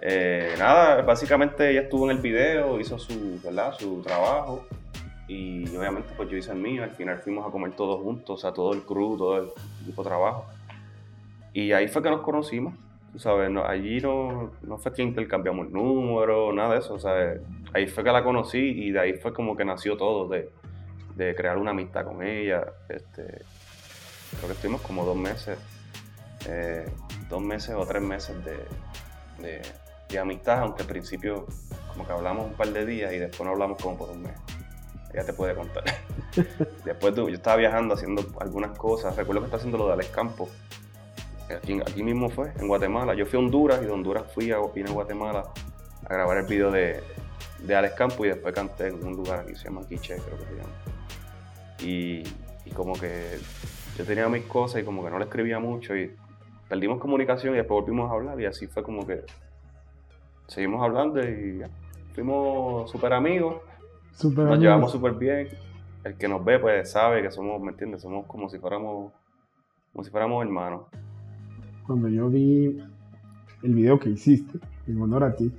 [0.00, 3.74] eh, nada, básicamente ella estuvo en el video, hizo su, ¿verdad?
[3.78, 4.66] su trabajo.
[5.26, 6.82] Y obviamente pues yo hice el mío.
[6.82, 9.48] Al final fuimos a comer todos juntos, o sea, todo el crew, todo el
[9.82, 10.46] equipo de trabajo.
[11.52, 12.74] Y ahí fue que nos conocimos.
[13.16, 16.98] Sabes, allí no, no fue que intercambiamos números, nada de eso.
[16.98, 17.34] Sea,
[17.72, 20.50] ahí fue que la conocí y de ahí fue como que nació todo, de,
[21.14, 22.64] de crear una amistad con ella.
[22.88, 25.56] Este, creo que estuvimos como dos meses,
[26.48, 26.86] eh,
[27.28, 29.62] dos meses o tres meses de,
[30.08, 31.46] de, amistad, aunque al principio
[31.88, 34.32] como que hablamos un par de días y después no hablamos como por un mes.
[35.12, 35.84] Ella te puede contar.
[36.84, 39.16] después yo estaba viajando haciendo algunas cosas.
[39.16, 40.48] Recuerdo que estaba haciendo lo de Alex Campos.
[41.50, 43.14] Aquí, aquí mismo fue, en Guatemala.
[43.14, 45.44] Yo fui a Honduras y de Honduras fui a, vine a Guatemala
[46.06, 47.02] a grabar el video de,
[47.60, 50.44] de Alex Campos y después canté en un lugar aquí se llama Quiche, creo que
[50.44, 50.72] se llama.
[51.80, 52.22] Y,
[52.64, 53.38] y como que
[53.96, 56.14] yo tenía mis cosas y como que no le escribía mucho y
[56.74, 59.22] perdimos comunicación y después volvimos a hablar y así fue como que
[60.48, 61.62] seguimos hablando y
[62.14, 63.62] fuimos súper amigos,
[64.20, 64.58] nos amigos.
[64.58, 65.48] llevamos súper bien.
[66.02, 68.02] El que nos ve pues sabe que somos, ¿me entiendes?
[68.02, 69.12] Somos como si fuéramos,
[69.92, 70.82] como si fuéramos hermanos.
[71.86, 72.76] Cuando yo vi
[73.62, 74.58] el video que hiciste
[74.88, 75.52] en honor a ti,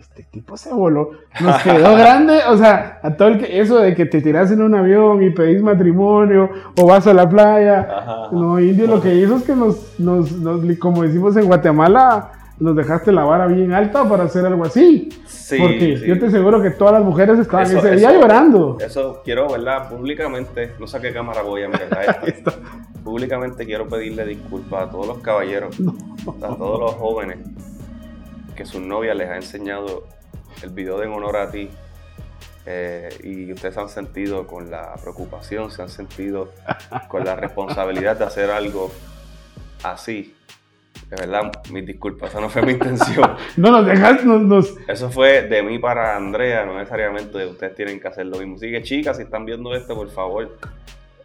[0.00, 1.10] este tipo se voló.
[1.40, 4.62] Nos quedó grande, o sea, a todo el que eso de que te tiras en
[4.62, 7.80] un avión y pedís matrimonio o vas a la playa.
[7.90, 8.16] Ajá.
[8.32, 12.74] No, Indio lo que hizo es que nos, nos, nos- como decimos en Guatemala, nos
[12.74, 15.08] dejaste la vara bien alta para hacer algo así.
[15.26, 16.06] Sí, Porque sí.
[16.06, 18.76] yo te aseguro que todas las mujeres estaban Eso- ese día eso- llorando.
[18.80, 19.88] Eso quiero, ¿verdad?
[19.88, 21.88] Públicamente, no sé a qué cámara voy a mirar.
[23.04, 25.76] Públicamente quiero pedirle disculpas a todos los caballeros,
[26.42, 27.38] a todos los jóvenes
[28.58, 30.04] que sus novias les ha enseñado
[30.64, 31.70] el video de En Honor a ti.
[32.66, 36.52] eh, y ustedes se han sentido con la preocupación, se han sentido
[37.08, 38.90] con la responsabilidad de hacer algo
[39.84, 40.34] así.
[41.08, 43.36] De verdad, mis disculpas, esa no fue mi intención.
[43.56, 43.86] No nos
[44.24, 48.56] nos- Eso fue de mí para Andrea, no necesariamente ustedes tienen que hacer lo mismo.
[48.56, 50.58] Así que chicas, si están viendo esto, por favor,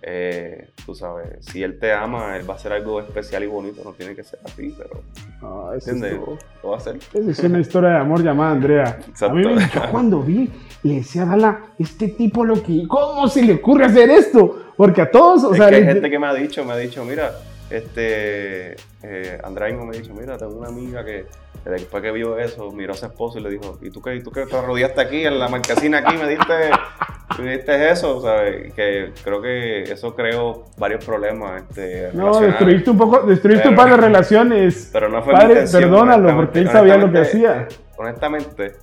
[0.05, 3.81] eh, tú sabes, si él te ama, él va a hacer algo especial y bonito,
[3.85, 5.01] no tiene que ser así, pero
[5.41, 6.13] Ah, ¿entiendes?
[6.61, 6.97] Lo va a hacer.
[7.13, 8.99] Esa es una historia de amor llamada Andrea.
[9.09, 9.25] Exacto.
[9.25, 10.49] A mí me- yo cuando vi,
[10.83, 14.59] le decía a Dala, este tipo lo que, ¿cómo se le ocurre hacer esto?
[14.77, 16.77] Porque a todos, o es sea, que hay gente que me ha dicho, me ha
[16.77, 17.31] dicho, mira,
[17.77, 21.25] este, eh, Andrea mismo me dicho, mira, tengo una amiga que
[21.65, 24.21] después que vio eso, miró a su esposo y le dijo, ¿y tú qué, y
[24.21, 26.17] tú qué te arrodillaste aquí en la marquesina aquí?
[26.17, 26.71] Me diste,
[27.41, 28.73] me diste eso, ¿sabes?
[28.73, 31.63] Que creo que eso creó varios problemas.
[31.63, 34.89] Este, no, destruiste un poco, destruiste un par de relaciones.
[34.91, 37.67] Pero no fue mi Padre, intención, perdónalo, porque él sabía lo que hacía.
[37.97, 38.73] Honestamente,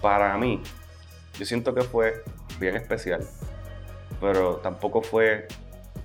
[0.00, 0.62] para mí,
[1.38, 2.22] yo siento que fue
[2.60, 3.20] bien especial.
[4.20, 5.48] Pero tampoco fue,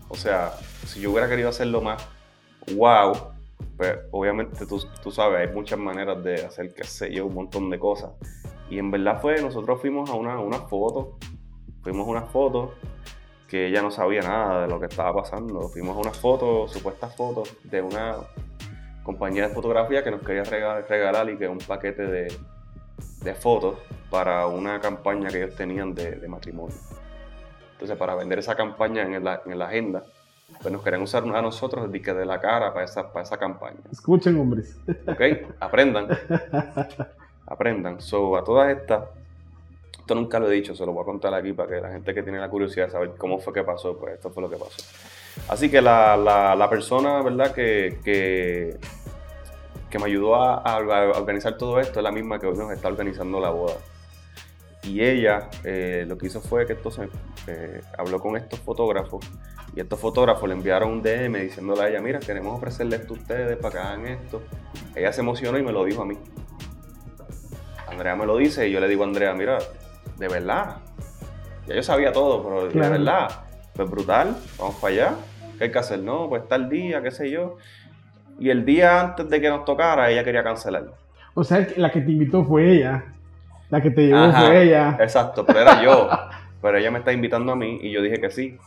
[0.10, 0.54] o sea,
[0.86, 2.06] si yo hubiera querido hacerlo más,
[2.76, 3.14] wow,
[3.78, 7.70] pues obviamente tú, tú sabes, hay muchas maneras de hacer, que sé yo, un montón
[7.70, 8.12] de cosas.
[8.70, 11.18] Y en verdad fue, nosotros fuimos a una, una foto,
[11.82, 12.74] fuimos a una foto
[13.48, 15.70] que ella no sabía nada de lo que estaba pasando.
[15.70, 18.18] Fuimos a unas fotos, supuestas fotos, de una
[19.04, 22.34] compañía de fotografía que nos quería regalar, y que un paquete de,
[23.22, 23.78] de fotos
[24.10, 26.76] para una campaña que ellos tenían de matrimonio.
[27.80, 30.04] Entonces, para vender esa campaña en la, en la agenda,
[30.62, 33.78] pues nos querían usar a nosotros de, de la cara para esa, para esa campaña.
[33.90, 34.78] Escuchen, hombres.
[35.08, 35.22] ¿Ok?
[35.62, 36.10] Aprendan.
[37.46, 38.02] Aprendan.
[38.02, 39.06] So, a todas estas,
[39.98, 42.14] esto nunca lo he dicho, se lo voy a contar aquí para que la gente
[42.14, 44.58] que tiene la curiosidad de saber cómo fue que pasó, pues esto fue lo que
[44.58, 44.84] pasó.
[45.48, 47.54] Así que la, la, la persona, ¿verdad?
[47.54, 48.78] Que, que,
[49.90, 50.78] que me ayudó a, a,
[51.18, 53.76] organizar todo esto es la misma que hoy nos está organizando la boda.
[54.84, 57.10] Y ella eh, lo que hizo fue que entonces
[57.98, 59.26] habló con estos fotógrafos
[59.76, 63.18] y estos fotógrafos le enviaron un DM diciéndole a ella, mira, queremos ofrecerle esto a
[63.18, 64.42] ustedes para que hagan esto.
[64.96, 66.18] Ella se emocionó y me lo dijo a mí.
[67.88, 69.60] Andrea me lo dice y yo le digo a Andrea, mira,
[70.18, 70.78] de verdad.
[71.68, 73.30] Ya yo sabía todo, pero de verdad.
[73.74, 75.14] Pues brutal, vamos para allá.
[75.58, 76.00] ¿Qué hay que hacer?
[76.00, 77.58] No, pues tal día, qué sé yo.
[78.40, 80.86] Y el día antes de que nos tocara, ella quería cancelar.
[81.34, 83.04] O sea, la que te invitó fue ella.
[83.70, 84.98] La que te llevó fue ella.
[85.00, 86.10] Exacto, pero era yo.
[86.62, 88.58] pero ella me está invitando a mí y yo dije que sí.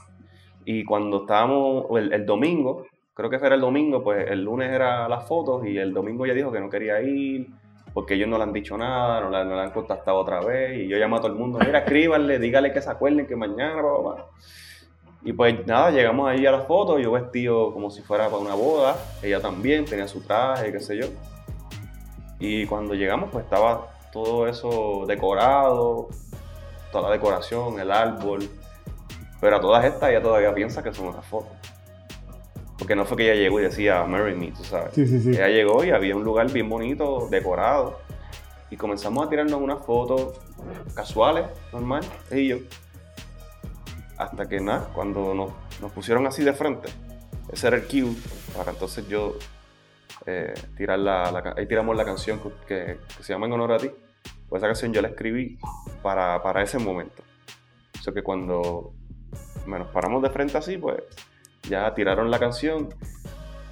[0.64, 5.26] Y cuando estábamos, el, domingo, creo que era el domingo, pues el lunes era las
[5.26, 7.48] fotos y el domingo ella dijo que no quería ir
[7.92, 10.78] porque ellos no le han dicho nada, no le, han contactado otra vez.
[10.78, 13.82] Y yo llamo a todo el mundo, mira, escríbanle, dígale que se acuerden que mañana,
[13.82, 14.26] papá.
[15.24, 18.54] Y pues nada, llegamos ahí a las fotos, yo vestido como si fuera para una
[18.54, 21.06] boda, ella también tenía su traje, qué sé yo.
[22.40, 26.08] Y cuando llegamos, pues estaba todo eso decorado,
[26.92, 28.48] toda la decoración, el árbol.
[29.40, 31.52] Pero a todas estas ella todavía piensa que son unas fotos.
[32.78, 34.94] Porque no fue que ella llegó y decía, marry me, tú sabes.
[34.94, 35.30] Sí, sí, sí.
[35.30, 37.98] Ella llegó y había un lugar bien bonito, decorado.
[38.70, 40.38] Y comenzamos a tirarnos unas fotos
[40.94, 42.56] casuales, normal, y yo.
[44.16, 45.50] Hasta que nada, cuando nos,
[45.80, 46.88] nos pusieron así de frente,
[47.52, 48.14] ese era el cue
[48.56, 49.36] para entonces yo
[50.26, 53.78] eh, tirar la, la, ahí tiramos la canción que, que, se llama En Honor a
[53.78, 53.90] Ti.
[54.52, 55.58] Pues esa canción yo la escribí
[56.02, 57.22] para, para ese momento.
[57.98, 58.92] O sea que cuando
[59.64, 61.02] nos paramos de frente así, pues
[61.62, 62.90] ya tiraron la canción.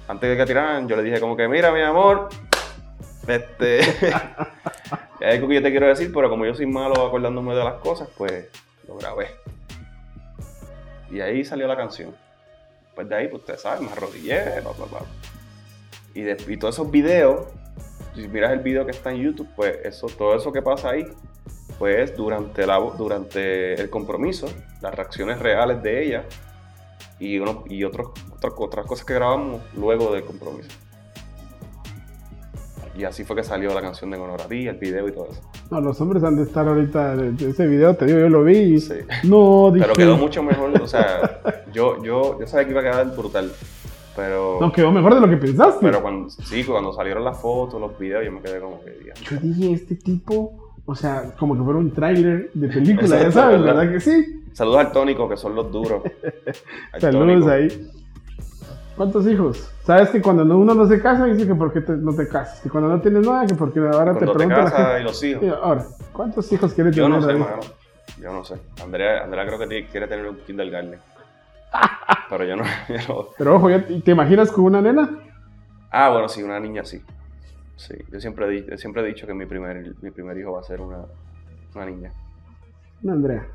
[0.07, 2.29] Antes de que tiraran, yo le dije como que, mira, mi amor,
[3.27, 3.81] este,
[5.19, 7.75] hay algo que yo te quiero decir, pero como yo soy malo acordándome de las
[7.75, 8.49] cosas, pues
[8.87, 9.27] lo grabé.
[11.11, 12.15] Y ahí salió la canción.
[12.95, 14.99] Pues de ahí, pues ustedes saben, me arrodillé, bla, bla, bla.
[16.15, 17.45] Y, de, y todos esos videos,
[18.15, 21.05] si miras el video que está en YouTube, pues eso, todo eso que pasa ahí,
[21.79, 24.47] pues durante, la, durante el compromiso,
[24.81, 26.25] las reacciones reales de ella
[27.19, 30.69] y, uno, y otros, otras, otras cosas que grabamos luego del compromiso.
[32.97, 35.29] Y así fue que salió la canción de Honor a ti, el video y todo
[35.31, 35.41] eso.
[35.71, 38.79] No, los hombres han de estar ahorita, ese video te digo, yo lo vi y
[38.81, 38.95] Sí.
[39.23, 39.85] no, dije...
[39.85, 41.39] Pero quedó mucho mejor, o sea,
[41.71, 43.51] yo, yo, yo sabía que iba a quedar brutal,
[44.15, 44.57] pero...
[44.59, 45.79] No, quedó mejor de lo que pensaste.
[45.81, 49.11] Pero cuando, sí, cuando salieron las fotos, los videos, yo me quedé como que...
[49.29, 53.61] Yo dije, este tipo, o sea, como que fuera un tráiler de película, ya sabes,
[53.61, 53.75] ¿verdad?
[53.77, 54.43] ¿verdad que sí?
[54.53, 56.03] Saludos al Tónico, que son los duros.
[56.93, 57.89] Al Saludos ahí.
[58.97, 59.69] ¿Cuántos hijos?
[59.85, 62.27] Sabes que cuando no- uno no se casa, dice que por qué te- no te
[62.27, 62.59] casas.
[62.59, 64.99] Que cuando no tienes nada, que porque ahora te Cuando te casas gente.
[65.01, 65.43] y los hijos.
[65.63, 67.19] Ahora, ¿cuántos hijos quieres Yo tener?
[67.21, 67.59] no sé, mano.
[68.21, 68.55] Yo no sé.
[68.83, 70.99] Andrea, Andrea creo que tiene- quiere tener un kindergarten.
[72.29, 73.27] Pero yo no, yo no.
[73.37, 75.09] Pero ojo, ¿ya te imaginas con una nena?
[75.91, 77.01] Ah, bueno, sí, una niña sí.
[77.75, 80.63] Sí, yo siempre, he siempre he dicho que mi primer, mi primer hijo va a
[80.63, 80.99] ser una,
[81.75, 82.11] una niña.
[83.03, 83.47] Una Andrea.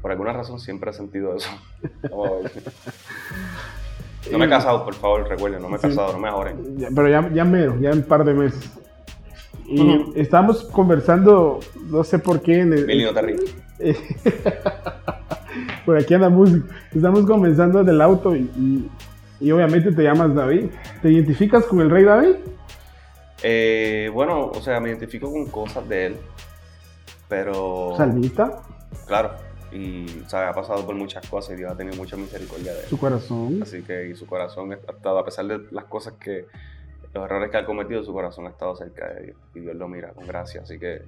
[0.00, 1.50] Por alguna razón siempre he sentido eso.
[4.32, 5.86] No me he casado, por favor, recuerden, no me he Sí.
[5.86, 6.76] casado, no me ahoren.
[6.78, 8.72] Ya- pero ya, ya mero, ya en un par de meses.
[9.66, 10.12] Y Ujú.
[10.16, 13.54] estamos conversando, no sé por qué, en el- Mili, no te ríes.
[15.84, 16.66] Por aquí anda música.
[16.94, 18.90] Estamos conversando del auto y, y-
[19.38, 20.66] y obviamente te llamas David.
[21.02, 22.36] ¿Te identificas con el rey David?
[23.42, 26.16] Eh, bueno, o sea, me identifico con cosas de él,
[27.28, 27.94] pero...
[27.96, 28.62] Salmista,
[29.06, 29.32] Claro,
[29.72, 32.80] y o sea, ha pasado por muchas cosas y Dios ha tenido mucha misericordia de
[32.80, 32.86] él.
[32.88, 33.58] su corazón.
[33.62, 36.46] Así que y su corazón ha estado, a pesar de las cosas que,
[37.12, 39.86] los errores que ha cometido, su corazón ha estado cerca de Dios y Dios lo
[39.88, 40.62] mira con gracia.
[40.62, 40.98] Así que,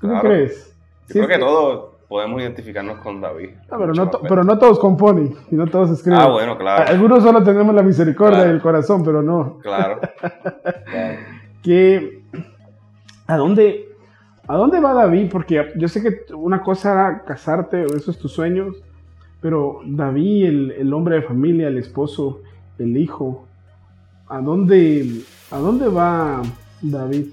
[0.00, 0.66] ¿Tú qué claro, crees?
[0.68, 3.48] yo Sí, creo que que- todos podemos identificarnos con David.
[3.68, 6.20] Ah, pero, no pero todos componen y no todos escriben.
[6.20, 6.84] Ah, bueno, claro.
[6.88, 8.52] Algunos solo tenemos la misericordia Claro.
[8.52, 9.58] del corazón, pero no.
[9.58, 9.98] Claro.
[10.20, 11.18] claro.
[11.64, 12.22] que
[13.26, 13.88] ¿a dónde
[14.46, 15.28] a dónde va David?
[15.28, 18.76] Porque yo sé que una cosa era casarte, o esos tus sueños,
[19.40, 22.42] pero David, el, el hombre de familia, el esposo,
[22.78, 23.48] el hijo,
[24.28, 26.42] ¿a dónde a dónde va
[26.80, 27.26] David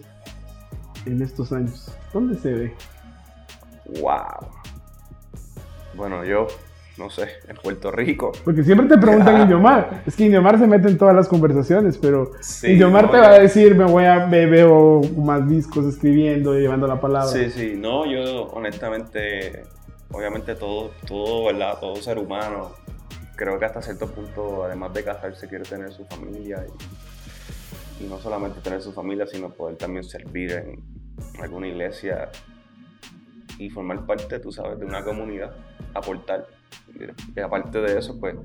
[1.05, 1.95] en estos años?
[2.11, 2.73] ¿Dónde se ve?
[4.01, 4.60] Wow.
[6.01, 6.47] Bueno, yo,
[6.97, 8.31] no sé, en Puerto Rico.
[8.43, 10.01] Porque siempre te preguntan Indiomar.
[10.07, 13.27] Es que Indiomar se mete en todas las conversaciones, pero Sí, Indiomar no, te va
[13.27, 17.27] a decir, me voy a, veo más discos escribiendo y llevando la palabra.
[17.27, 19.61] Sí, sí, no, yo honestamente
[20.11, 21.77] obviamente todo, todo, ¿verdad?
[21.79, 22.71] Todo ser humano,
[23.35, 26.65] creo que hasta cierto punto, además de casarse, quiere tener su familia
[27.99, 30.83] y, y no solamente tener su familia, sino poder también servir en
[31.39, 32.31] alguna iglesia
[33.61, 35.51] y formar parte, tú sabes, de una comunidad,
[35.93, 36.47] aportar.
[37.35, 38.35] Y aparte de eso, pues,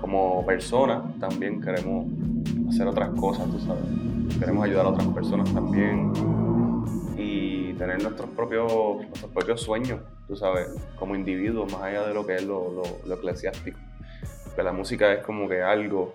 [0.00, 2.06] como persona también queremos
[2.68, 3.84] hacer otras cosas, tú sabes.
[4.40, 6.12] Queremos ayudar a otras personas también
[7.16, 8.72] y tener nuestros propios,
[9.06, 13.14] nuestros propios sueños, tú sabes, como individuos, más allá de lo que es lo, lo,
[13.14, 13.78] eclesiástico.
[14.56, 16.14] Que la música es como que algo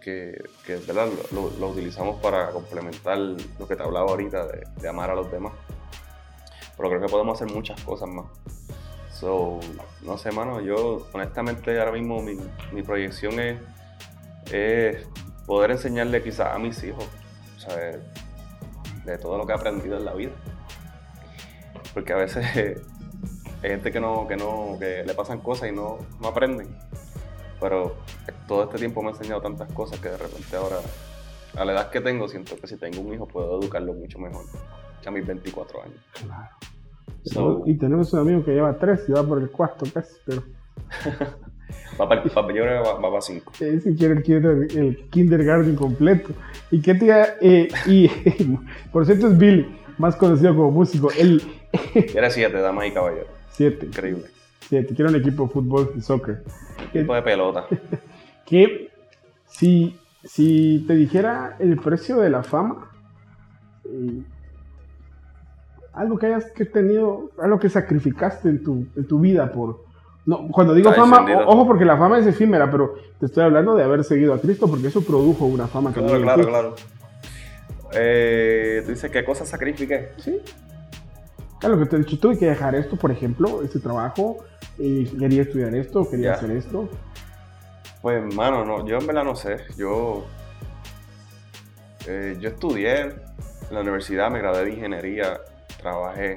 [0.00, 1.08] que, que ¿verdad?
[1.32, 4.46] Lo, lo, utilizamos para complementar lo que te hablaba ahorita
[4.80, 5.52] de amar a los demás.
[6.76, 8.26] Pero creo que podemos hacer muchas cosas más.
[9.12, 9.60] So,
[10.02, 15.06] no sé, mano, yo honestamente ahora mismo mi, proyección es,
[15.46, 17.06] poder enseñarle quizás a mis hijos.
[19.04, 20.32] De todo lo que he aprendido en la vida.
[21.94, 22.44] Porque a veces
[23.62, 26.76] hay gente que no, que no, que le pasan cosas y no, no aprenden.
[27.58, 27.96] Pero
[28.46, 30.76] todo este tiempo me ha enseñado tantas cosas que de repente ahora,
[31.56, 34.44] a la edad que tengo, siento que si tengo un hijo puedo educarlo mucho mejor
[35.06, 36.00] a mis 24 años.
[36.12, 37.62] Claro.
[37.66, 40.42] y tenemos un amigo que lleva tres y va por el cuarto casi, pero...
[42.00, 43.52] va para, va, yo creo va, para cinco.
[43.58, 46.30] Ese quiere el, el, kindergarten completo.
[46.70, 48.08] ¿Y qué te eh, y,
[48.92, 49.66] Por cierto es Billy,
[49.98, 51.10] más conocido como músico.
[51.16, 51.42] Él...
[52.14, 53.28] Era siete, damas y caballeros.
[53.50, 53.86] Siete.
[53.86, 54.26] Increíble.
[54.60, 54.94] Siete.
[54.94, 56.42] Quiere un equipo de fútbol y soccer.
[56.92, 57.66] Equipo de pelota.
[58.46, 58.90] que
[59.46, 62.90] si, si te dijera el precio de la fama...
[65.96, 69.84] Algo que hayas que tenido, algo que sacrificaste en tu, en tu vida por...
[70.26, 73.84] No, cuando digo fama, ojo porque la fama es efímera, pero te estoy hablando de
[73.84, 76.24] haber seguido a Cristo porque eso produjo una fama claro, también.
[76.24, 76.74] Claro, claro,
[77.92, 80.10] eh, tú dices, ¿qué cosas sacrifiqué?
[80.18, 80.40] Sí.
[81.60, 84.38] Claro, que te he dicho, tuve que dejar esto, por ejemplo, ese trabajo,
[84.78, 86.88] y quería estudiar esto, quería hacer esto.
[88.02, 89.58] Pues, mano, no, yo en verdad no sé.
[89.76, 90.26] Yo,
[92.06, 93.14] eh, yo estudié en
[93.70, 95.40] la universidad, me gradué de ingeniería
[95.78, 96.36] trabajé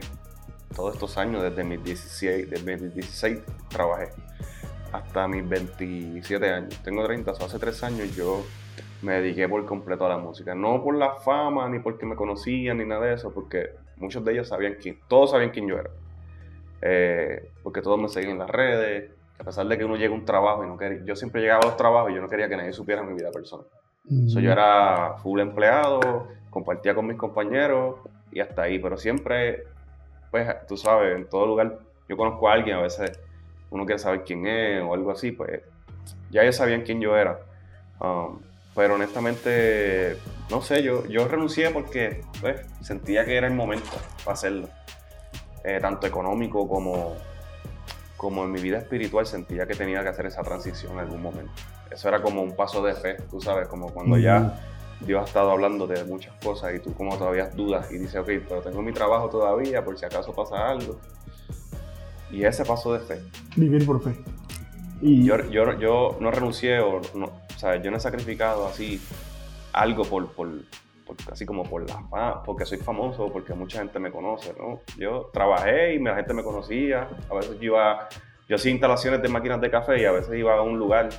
[0.76, 4.10] todos estos años, desde mis 16, desde mis 16 trabajé
[4.92, 6.80] hasta mis 27 años.
[6.84, 8.44] Tengo 30, hace 3 años yo
[9.02, 10.56] me dediqué por completo a la música.
[10.56, 14.34] No por la fama, ni porque me conocían, ni nada de eso, porque muchos de
[14.34, 15.90] ellos sabían quién, todos sabían quién yo era.
[16.82, 20.18] Eh, porque todos me seguían en las redes, a pesar de que uno llega a
[20.18, 22.50] un trabajo y no quería, yo siempre llegaba a los trabajos y yo no quería
[22.50, 23.66] que nadie supiera mi vida personal.
[24.06, 27.98] yo era full empleado, compartía con mis compañeros,
[28.32, 28.80] y hasta ahí.
[28.80, 29.64] Pero siempre,
[30.32, 33.20] pues, tú sabes, en todo lugar yo conozco a alguien, a veces
[33.70, 35.62] uno quiere saber quién es o algo así, pues
[36.32, 37.40] ya ellos sabían quién yo era.
[38.00, 38.40] Um,
[38.76, 40.18] pero honestamente,
[40.50, 43.90] no sé, yo, yo renuncié porque pues, sentía que era el momento
[44.24, 44.70] para hacerlo.
[45.64, 47.16] Eh, tanto económico como,
[48.16, 51.52] como en mi vida espiritual sentía que tenía que hacer esa transición en algún momento.
[51.92, 54.58] Eso era como un paso de fe, tú sabes, como cuando ya
[55.02, 58.30] Dios ha estado hablando de muchas cosas y tú como todavía dudas y dices, ok,
[58.48, 61.00] pero tengo mi trabajo todavía por si acaso pasa algo.
[62.32, 63.22] Y ese paso de fe.
[63.56, 64.16] Vivir por fe.
[65.02, 69.02] Y yo, yo, yo no renuncié o, no, o sea, yo no he sacrificado así
[69.72, 70.50] algo por, por,
[71.32, 74.82] así como por la porque soy famoso, porque mucha gente me conoce, ¿no?
[74.98, 77.08] Yo trabajé y la gente me conocía.
[77.30, 78.10] A veces yo iba,
[78.48, 81.10] yo hacía instalaciones de máquinas de café y a veces iba a un lugar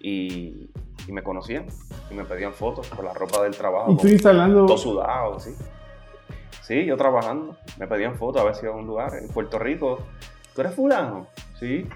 [0.00, 0.70] y,
[1.06, 1.66] y me conocían
[2.10, 3.92] y me pedían fotos por la ropa del trabajo.
[3.92, 4.66] ¿Y tú instalando?
[4.66, 5.54] Todo sudado, sí.
[6.62, 7.56] Sí, yo trabajando.
[7.78, 9.14] Me pedían fotos a ver si iba a un lugar.
[9.14, 9.98] En Puerto Rico,
[10.54, 11.26] ¿tú eres fulano?
[11.58, 11.88] Sí.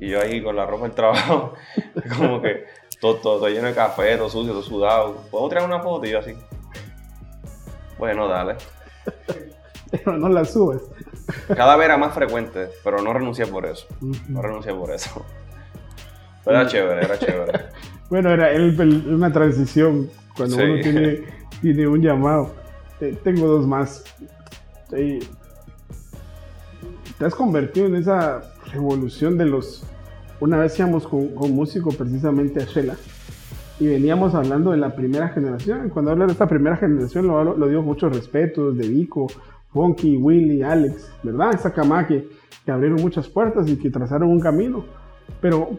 [0.00, 1.54] Y yo ahí con la ropa del trabajo,
[2.18, 2.64] como que
[3.00, 5.14] todo, todo, lleno de café, todo sucio, todo sudado.
[5.30, 6.06] ¿Puedo traer una foto?
[6.06, 6.34] Y yo así.
[7.98, 8.56] Bueno, dale.
[9.90, 10.82] Pero no la subes.
[11.54, 13.86] Cada vez era más frecuente, pero no renuncié por eso.
[14.28, 15.24] No renuncié por eso.
[16.44, 17.52] Pero era chévere, era chévere.
[18.12, 18.50] Bueno, era
[19.08, 21.22] una transición cuando uno tiene,
[21.62, 22.54] tiene, un llamado.
[23.24, 24.04] tengo dos más.
[24.90, 25.18] te
[27.24, 29.86] has convertido en esa revolución de los...
[30.40, 32.96] Una vez íbamos con, con músico precisamente a Shela
[33.80, 35.88] y veníamos hablando de la primera generación.
[35.88, 39.26] Cuando hablo de esta primera generación lo, lo, digo con muchos respetos, de Vico,
[39.70, 41.54] Funky, Willy, Alex, ¿verdad?
[41.54, 42.28] Esa cama que,
[42.62, 44.84] que abrieron muchas puertas y que trazaron un camino.
[45.40, 45.78] Pero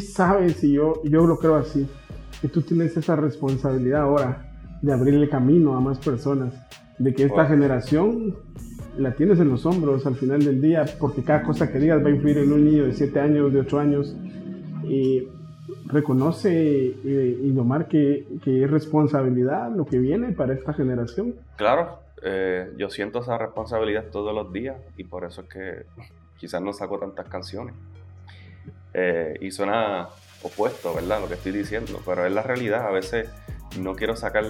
[0.00, 1.86] sabes, y yo, yo lo creo así,
[2.40, 4.50] que tú tienes esa responsabilidad ahora
[4.82, 6.52] de abrirle camino a más personas,
[6.98, 8.36] de que esta generación
[8.98, 12.08] la tienes en los hombros al final del día, porque cada cosa que digas va
[12.08, 14.16] a influir en un niño de 7 años, de 8 años,
[14.82, 15.28] y
[15.86, 21.36] reconoce eh, Indomar que, que, es responsabilidad lo que viene para esta generación.
[21.56, 25.86] Claro, eh, yo siento esa responsabilidad todos los días y por eso es que
[26.36, 27.74] quizás no saco tantas canciones.
[28.94, 30.08] Eh, y suena
[30.42, 31.20] opuesto, ¿verdad?
[31.20, 32.86] Lo que estoy diciendo, pero es la realidad.
[32.86, 33.28] A veces
[33.78, 34.44] no quiero sacar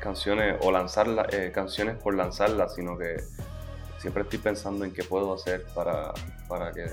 [0.00, 3.16] canciones o lanzar eh, canciones por lanzarlas, sino que
[3.98, 6.12] siempre estoy pensando en qué puedo hacer para,
[6.48, 6.86] para, que,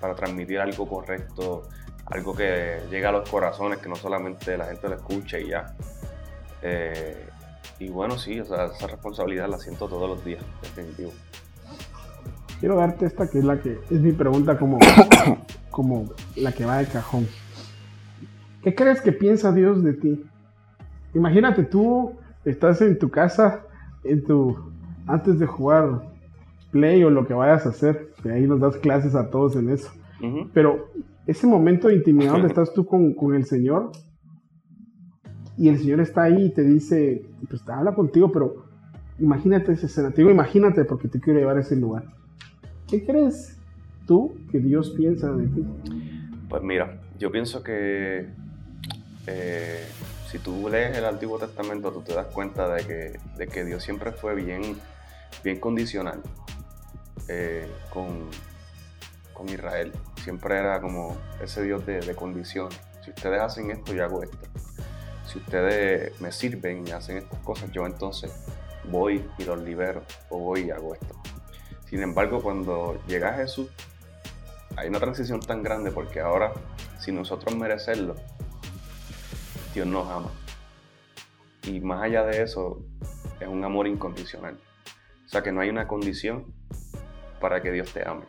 [0.00, 1.62] para transmitir algo correcto,
[2.06, 5.74] algo que llegue a los corazones, que no solamente la gente lo escuche y ya.
[6.62, 7.26] Eh,
[7.78, 11.12] y bueno, sí, esa responsabilidad la siento todos los días, definitivo.
[12.60, 14.78] Quiero darte esta que es la que es mi pregunta como,
[15.70, 17.26] como la que va de cajón.
[18.62, 20.24] ¿Qué crees que piensa Dios de ti?
[21.14, 22.12] Imagínate tú
[22.44, 23.62] estás en tu casa,
[24.04, 24.56] en tu
[25.06, 26.02] antes de jugar
[26.70, 29.70] play o lo que vayas a hacer, que ahí nos das clases a todos en
[29.70, 29.90] eso.
[30.52, 30.88] Pero
[31.26, 33.92] ese momento de intimidad donde estás tú con, con, el Señor
[35.56, 38.64] y el Señor está ahí y te dice, pues habla contigo, pero
[39.18, 40.10] imagínate ese escena.
[40.10, 42.04] Te digo, imagínate porque te quiero llevar a ese lugar.
[42.88, 43.56] ¿Qué crees
[44.06, 45.64] tú que Dios piensa de ti?
[46.48, 48.28] Pues mira, yo pienso que
[49.26, 49.84] eh,
[50.30, 53.82] si tú lees el Antiguo Testamento, tú te das cuenta de que, de que Dios
[53.82, 54.76] siempre fue bien,
[55.42, 56.22] bien condicional
[57.26, 58.30] eh, con,
[59.32, 59.92] con Israel.
[60.22, 62.80] Siempre era como ese Dios de, de condiciones.
[63.04, 64.38] Si ustedes hacen esto, yo hago esto.
[65.26, 68.32] Si ustedes me sirven y hacen estas cosas, yo entonces
[68.88, 71.16] voy y los libero o voy y hago esto.
[71.96, 73.70] Sin embargo, cuando llega Jesús,
[74.76, 76.52] hay una transición tan grande porque ahora,
[76.98, 78.16] sin nosotros merecerlo,
[79.72, 80.30] Dios nos ama.
[81.62, 82.84] Y más allá de eso,
[83.40, 84.58] es un amor incondicional.
[85.24, 86.52] O sea que no hay una condición
[87.40, 88.26] para que Dios te ame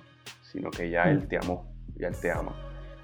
[0.50, 1.28] sino que ya Él mm.
[1.28, 2.56] te amó, ya Él te ama.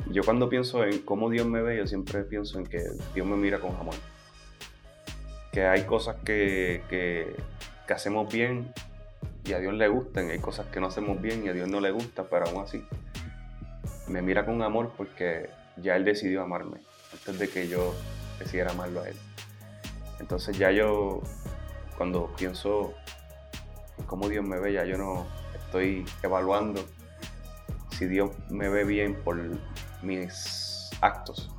[0.09, 2.81] Y yo cuando pienso en cómo Dios me ve, yo siempre pienso en que
[3.13, 3.95] Dios me mira con amor.
[5.51, 7.35] Que hay cosas que, que,
[7.85, 8.71] que hacemos bien
[9.45, 11.81] y a Dios le gustan, hay cosas que no hacemos bien y a Dios no
[11.81, 12.85] le gusta, pero aún así
[14.07, 16.77] me mira con amor porque ya Él decidió amarme
[17.11, 17.93] antes de que yo
[18.39, 19.17] decidiera amarlo a Él.
[20.19, 21.21] Entonces ya yo,
[21.97, 22.93] cuando pienso
[23.97, 25.25] en cómo Dios me ve, ya yo no
[25.55, 26.83] estoy evaluando
[27.97, 29.37] si Dios me ve bien por
[30.01, 31.49] mis actos,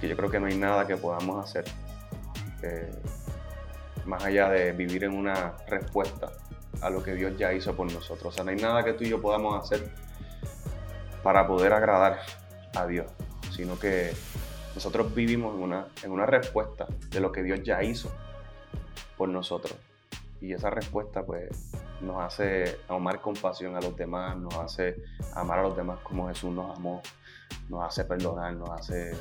[0.00, 1.64] que yo creo que no hay nada que podamos hacer
[2.62, 2.90] eh,
[4.08, 6.32] más allá de vivir en una respuesta
[6.80, 8.26] a lo que Dios ya hizo por nosotros.
[8.26, 9.92] O sea, no hay nada que tú y yo podamos hacer
[11.22, 12.20] para poder agradar
[12.74, 13.06] a Dios,
[13.52, 14.12] sino que
[14.74, 18.10] nosotros vivimos en una, en una respuesta de lo que Dios ya hizo
[19.16, 19.76] por nosotros.
[20.40, 24.96] Y esa respuesta pues nos hace amar compasión a los demás, nos hace
[25.34, 27.02] amar a los demás como Jesús nos amó,
[27.68, 29.12] nos hace perdonar, nos hace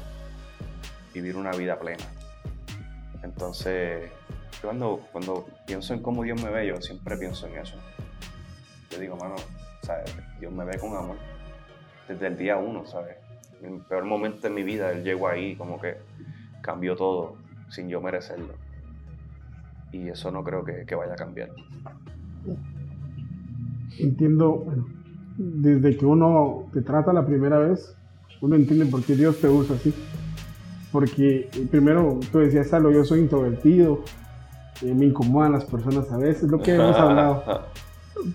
[1.13, 2.05] vivir una vida plena.
[3.23, 4.11] Entonces,
[4.61, 7.77] cuando, cuando pienso en cómo Dios me ve, yo siempre pienso en eso.
[8.91, 9.35] Yo digo, mano,
[10.39, 11.17] Dios me ve con amor
[12.07, 13.17] desde el día uno, ¿sabes?
[13.61, 15.97] En el peor momento de mi vida, Él llegó ahí, como que
[16.61, 17.35] cambió todo
[17.69, 18.53] sin yo merecerlo.
[19.91, 21.49] Y eso no creo que, vaya a cambiar
[23.99, 24.65] entiendo,
[25.37, 27.95] desde que uno te trata la primera vez,
[28.41, 29.93] uno entiende por qué Dios te usa así.
[30.91, 34.03] Porque eh, primero tú decías, algo, yo soy introvertido,
[34.81, 37.63] eh, me incomodan las personas a veces, lo que hemos hablado.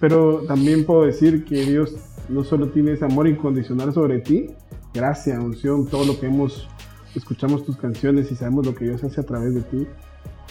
[0.01, 1.97] Pero también puedo decir que Dios
[2.29, 4.51] no solo tiene ese amor incondicional sobre ti,
[4.95, 6.69] gracia, unción, todo lo que hemos,
[7.15, 9.87] escuchamos tus canciones y sabemos lo que Dios hace a través de ti.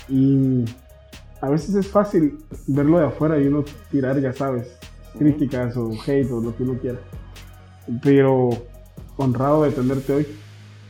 [0.09, 0.65] Y
[1.41, 2.37] a veces es fácil
[2.67, 4.77] verlo de afuera y uno tirar, ya sabes,
[5.17, 6.99] críticas o hate o lo que uno quiera.
[8.03, 8.49] Pero
[9.17, 10.27] honrado de tenerte hoy.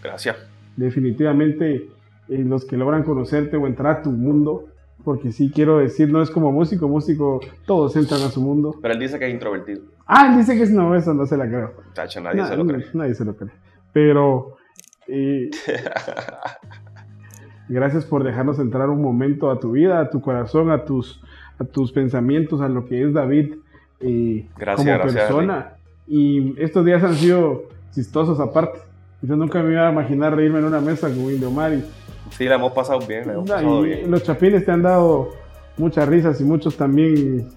[0.03, 0.37] Gracias.
[0.75, 1.89] Definitivamente
[2.27, 4.65] eh, los que logran conocerte o entrar a tu mundo,
[5.03, 8.75] porque sí quiero decir, no es como músico, músico, todos entran a su mundo.
[8.81, 9.81] Pero él dice que es introvertido.
[10.05, 11.73] Ah, él dice que es no, eso no se la creo.
[11.93, 12.85] Tacho, nadie se lo cree.
[12.93, 13.51] Nadie se lo cree.
[13.93, 14.57] Pero
[15.07, 15.49] eh,
[17.71, 21.21] Gracias por dejarnos entrar un momento a tu vida, a tu corazón, a tus,
[21.57, 23.55] a tus pensamientos, a lo que es David
[24.01, 24.45] eh,
[24.75, 25.75] como persona.
[26.05, 28.79] Y estos días han sido chistosos aparte.
[29.21, 31.73] Yo nunca me iba a imaginar reírme en una mesa con Indomar.
[31.73, 31.85] Y,
[32.29, 33.31] sí, la hemos pasado bien.
[34.09, 35.29] Los chapines te han dado
[35.77, 37.49] muchas risas y muchos también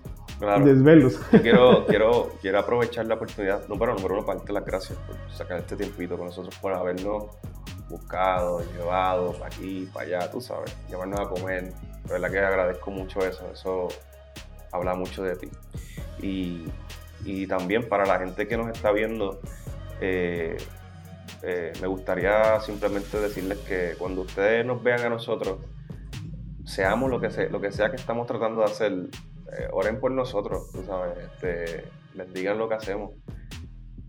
[0.65, 1.19] desvelos.
[1.43, 5.17] quiero, quiero, quiero aprovechar la oportunidad, no, pero número uno, para darte las gracias por
[5.33, 7.25] sacar este tiempito con nosotros, por habernos
[7.89, 11.73] buscado, llevado para aquí, para allá, tú sabes, llevarnos a comer.
[12.07, 13.89] La verdad que agradezco mucho eso, eso
[14.73, 15.49] habla mucho de ti.
[16.21, 16.65] Y,
[17.25, 19.41] y también para la gente que nos está viendo,
[20.01, 20.57] eh,
[21.43, 25.59] eh, me gustaría simplemente decirles que cuando ustedes nos vean a nosotros,
[26.65, 31.19] seamos lo que, sea, lo que estamos tratando de hacer, eh, oren por nosotros, sabes,
[31.19, 33.13] este, les digan lo que hacemos.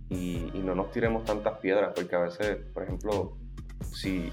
[0.10, 3.38] Y, y, no nos tiremos tantas piedras, porque a veces, por ejemplo,
[3.92, 4.32] si,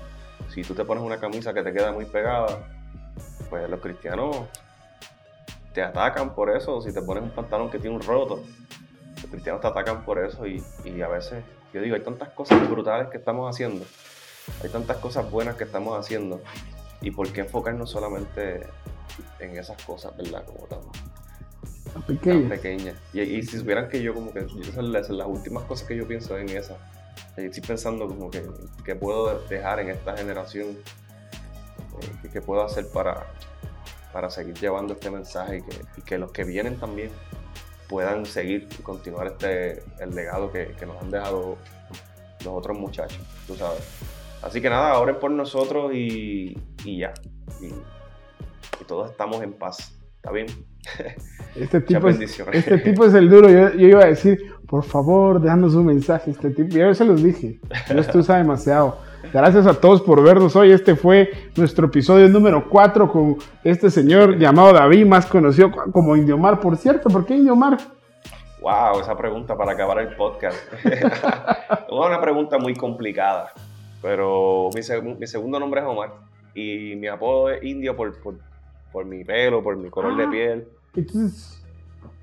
[0.51, 2.69] si tú te pones una camisa que te queda muy pegada,
[3.49, 4.37] pues los cristianos
[5.73, 8.43] te atacan por eso, si te pones un pantalón que tiene un roto,
[9.23, 10.47] los cristianos te atacan por eso.
[10.47, 11.43] Y, y a veces,
[11.73, 13.85] yo digo, hay tantas cosas brutales que estamos haciendo,
[14.63, 16.41] hay tantas cosas buenas que estamos haciendo
[17.01, 18.67] y por qué enfocarnos solamente
[19.41, 20.45] en esas cosas, ¿verdad?
[20.45, 22.51] Como tan, pequeñas.
[22.51, 22.97] pequeñas.
[23.13, 25.97] Y, y, si supieran que yo como que, esas son las, las últimas cosas que
[25.97, 26.77] yo pienso en esas,
[27.37, 28.43] estoy pensando como que,
[28.85, 33.27] que puedo dejar en esta generación, eh, que puedo hacer para,
[34.13, 37.11] para seguir llevando este mensaje y que, y que, los que vienen también
[37.93, 41.59] puedan seguir y continuar este, el legado que, que, nos han dejado
[42.43, 43.87] los otros muchachos, tú sabes.
[44.41, 47.13] Así que nada, oren por nosotros y, y ya.
[47.61, 49.95] Y, y, todos estamos en paz.
[50.17, 50.47] ¿Está bien?
[51.55, 53.51] Este tipo, es, este tipo es el duro.
[53.51, 56.31] Yo, yo, iba a decir, por favor, déjanos un mensaje.
[56.31, 57.61] Este tipo, ya se los dije.
[57.91, 58.97] Dios tú sabes demasiado.
[59.31, 60.73] Gracias a todos por vernos hoy.
[60.73, 66.61] Este fue nuestro episodio número 4 con este señor llamado David, más conocido como Indiomar.
[66.61, 67.79] Por cierto, ¿por qué Indiomar?
[68.61, 70.57] Wow, esa pregunta para acabar el podcast.
[71.91, 73.53] una pregunta muy complicada,
[74.01, 76.15] pero mi, seg mi, segundo nombre es Omar
[76.55, 78.35] y mi apodo es Indio por, por,
[78.93, 80.69] por mi pelo, por mi color ah, de piel.
[80.95, 81.65] Entonces,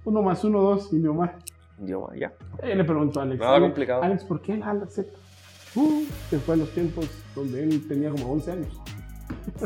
[0.06, 1.38] uno más uno, dos, Indiomar.
[1.80, 2.34] Indiomar, ya.
[2.62, 3.40] Eh, le pregunto a Alex.
[3.40, 4.04] Nada complicado.
[4.04, 5.10] Alex, ¿por qué la Z?
[5.76, 7.06] Uh, que fue en los tiempos
[7.36, 8.82] donde él tenía como 11 años.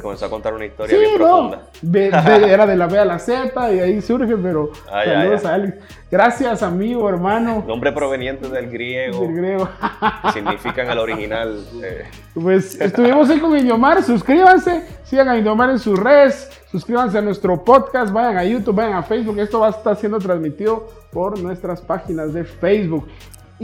[0.02, 1.26] Comenzó a contar una historia sí, bien no.
[1.26, 1.64] profunda.
[1.82, 5.46] De, de, era de la B a la Z y ahí surge, pero ay, saludos
[5.46, 5.78] ay, a Alex.
[6.12, 7.64] Gracias, amigo, hermano.
[7.68, 9.22] Nombre proveniente del griego.
[9.22, 9.70] Del griego.
[10.24, 11.66] que significa en el original.
[11.82, 12.06] Eh.
[12.34, 14.04] Pues estuvimos ahí con Indomar.
[14.04, 16.50] Suscríbanse, sigan a Indomar en sus redes.
[16.72, 19.38] Suscríbanse a nuestro podcast, vayan a YouTube, vayan a Facebook.
[19.40, 23.08] Esto va a estar siendo transmitido por nuestras páginas de Facebook.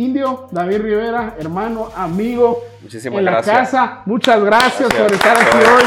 [0.04, 3.58] Indio, David Rivera, hermano, amigo Muchísimas en la gracias.
[3.58, 4.02] casa.
[4.06, 5.02] Muchas gracias, Gracias.
[5.04, 5.84] por estar aquí Let's hoy.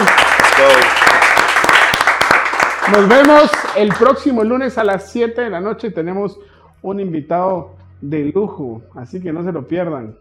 [2.88, 2.98] Let's.
[2.98, 5.90] Nos vemos el próximo lunes a las 7 de la noche.
[5.90, 6.38] Tenemos
[6.82, 10.16] un invitado de lujo, así que no se lo pierdan.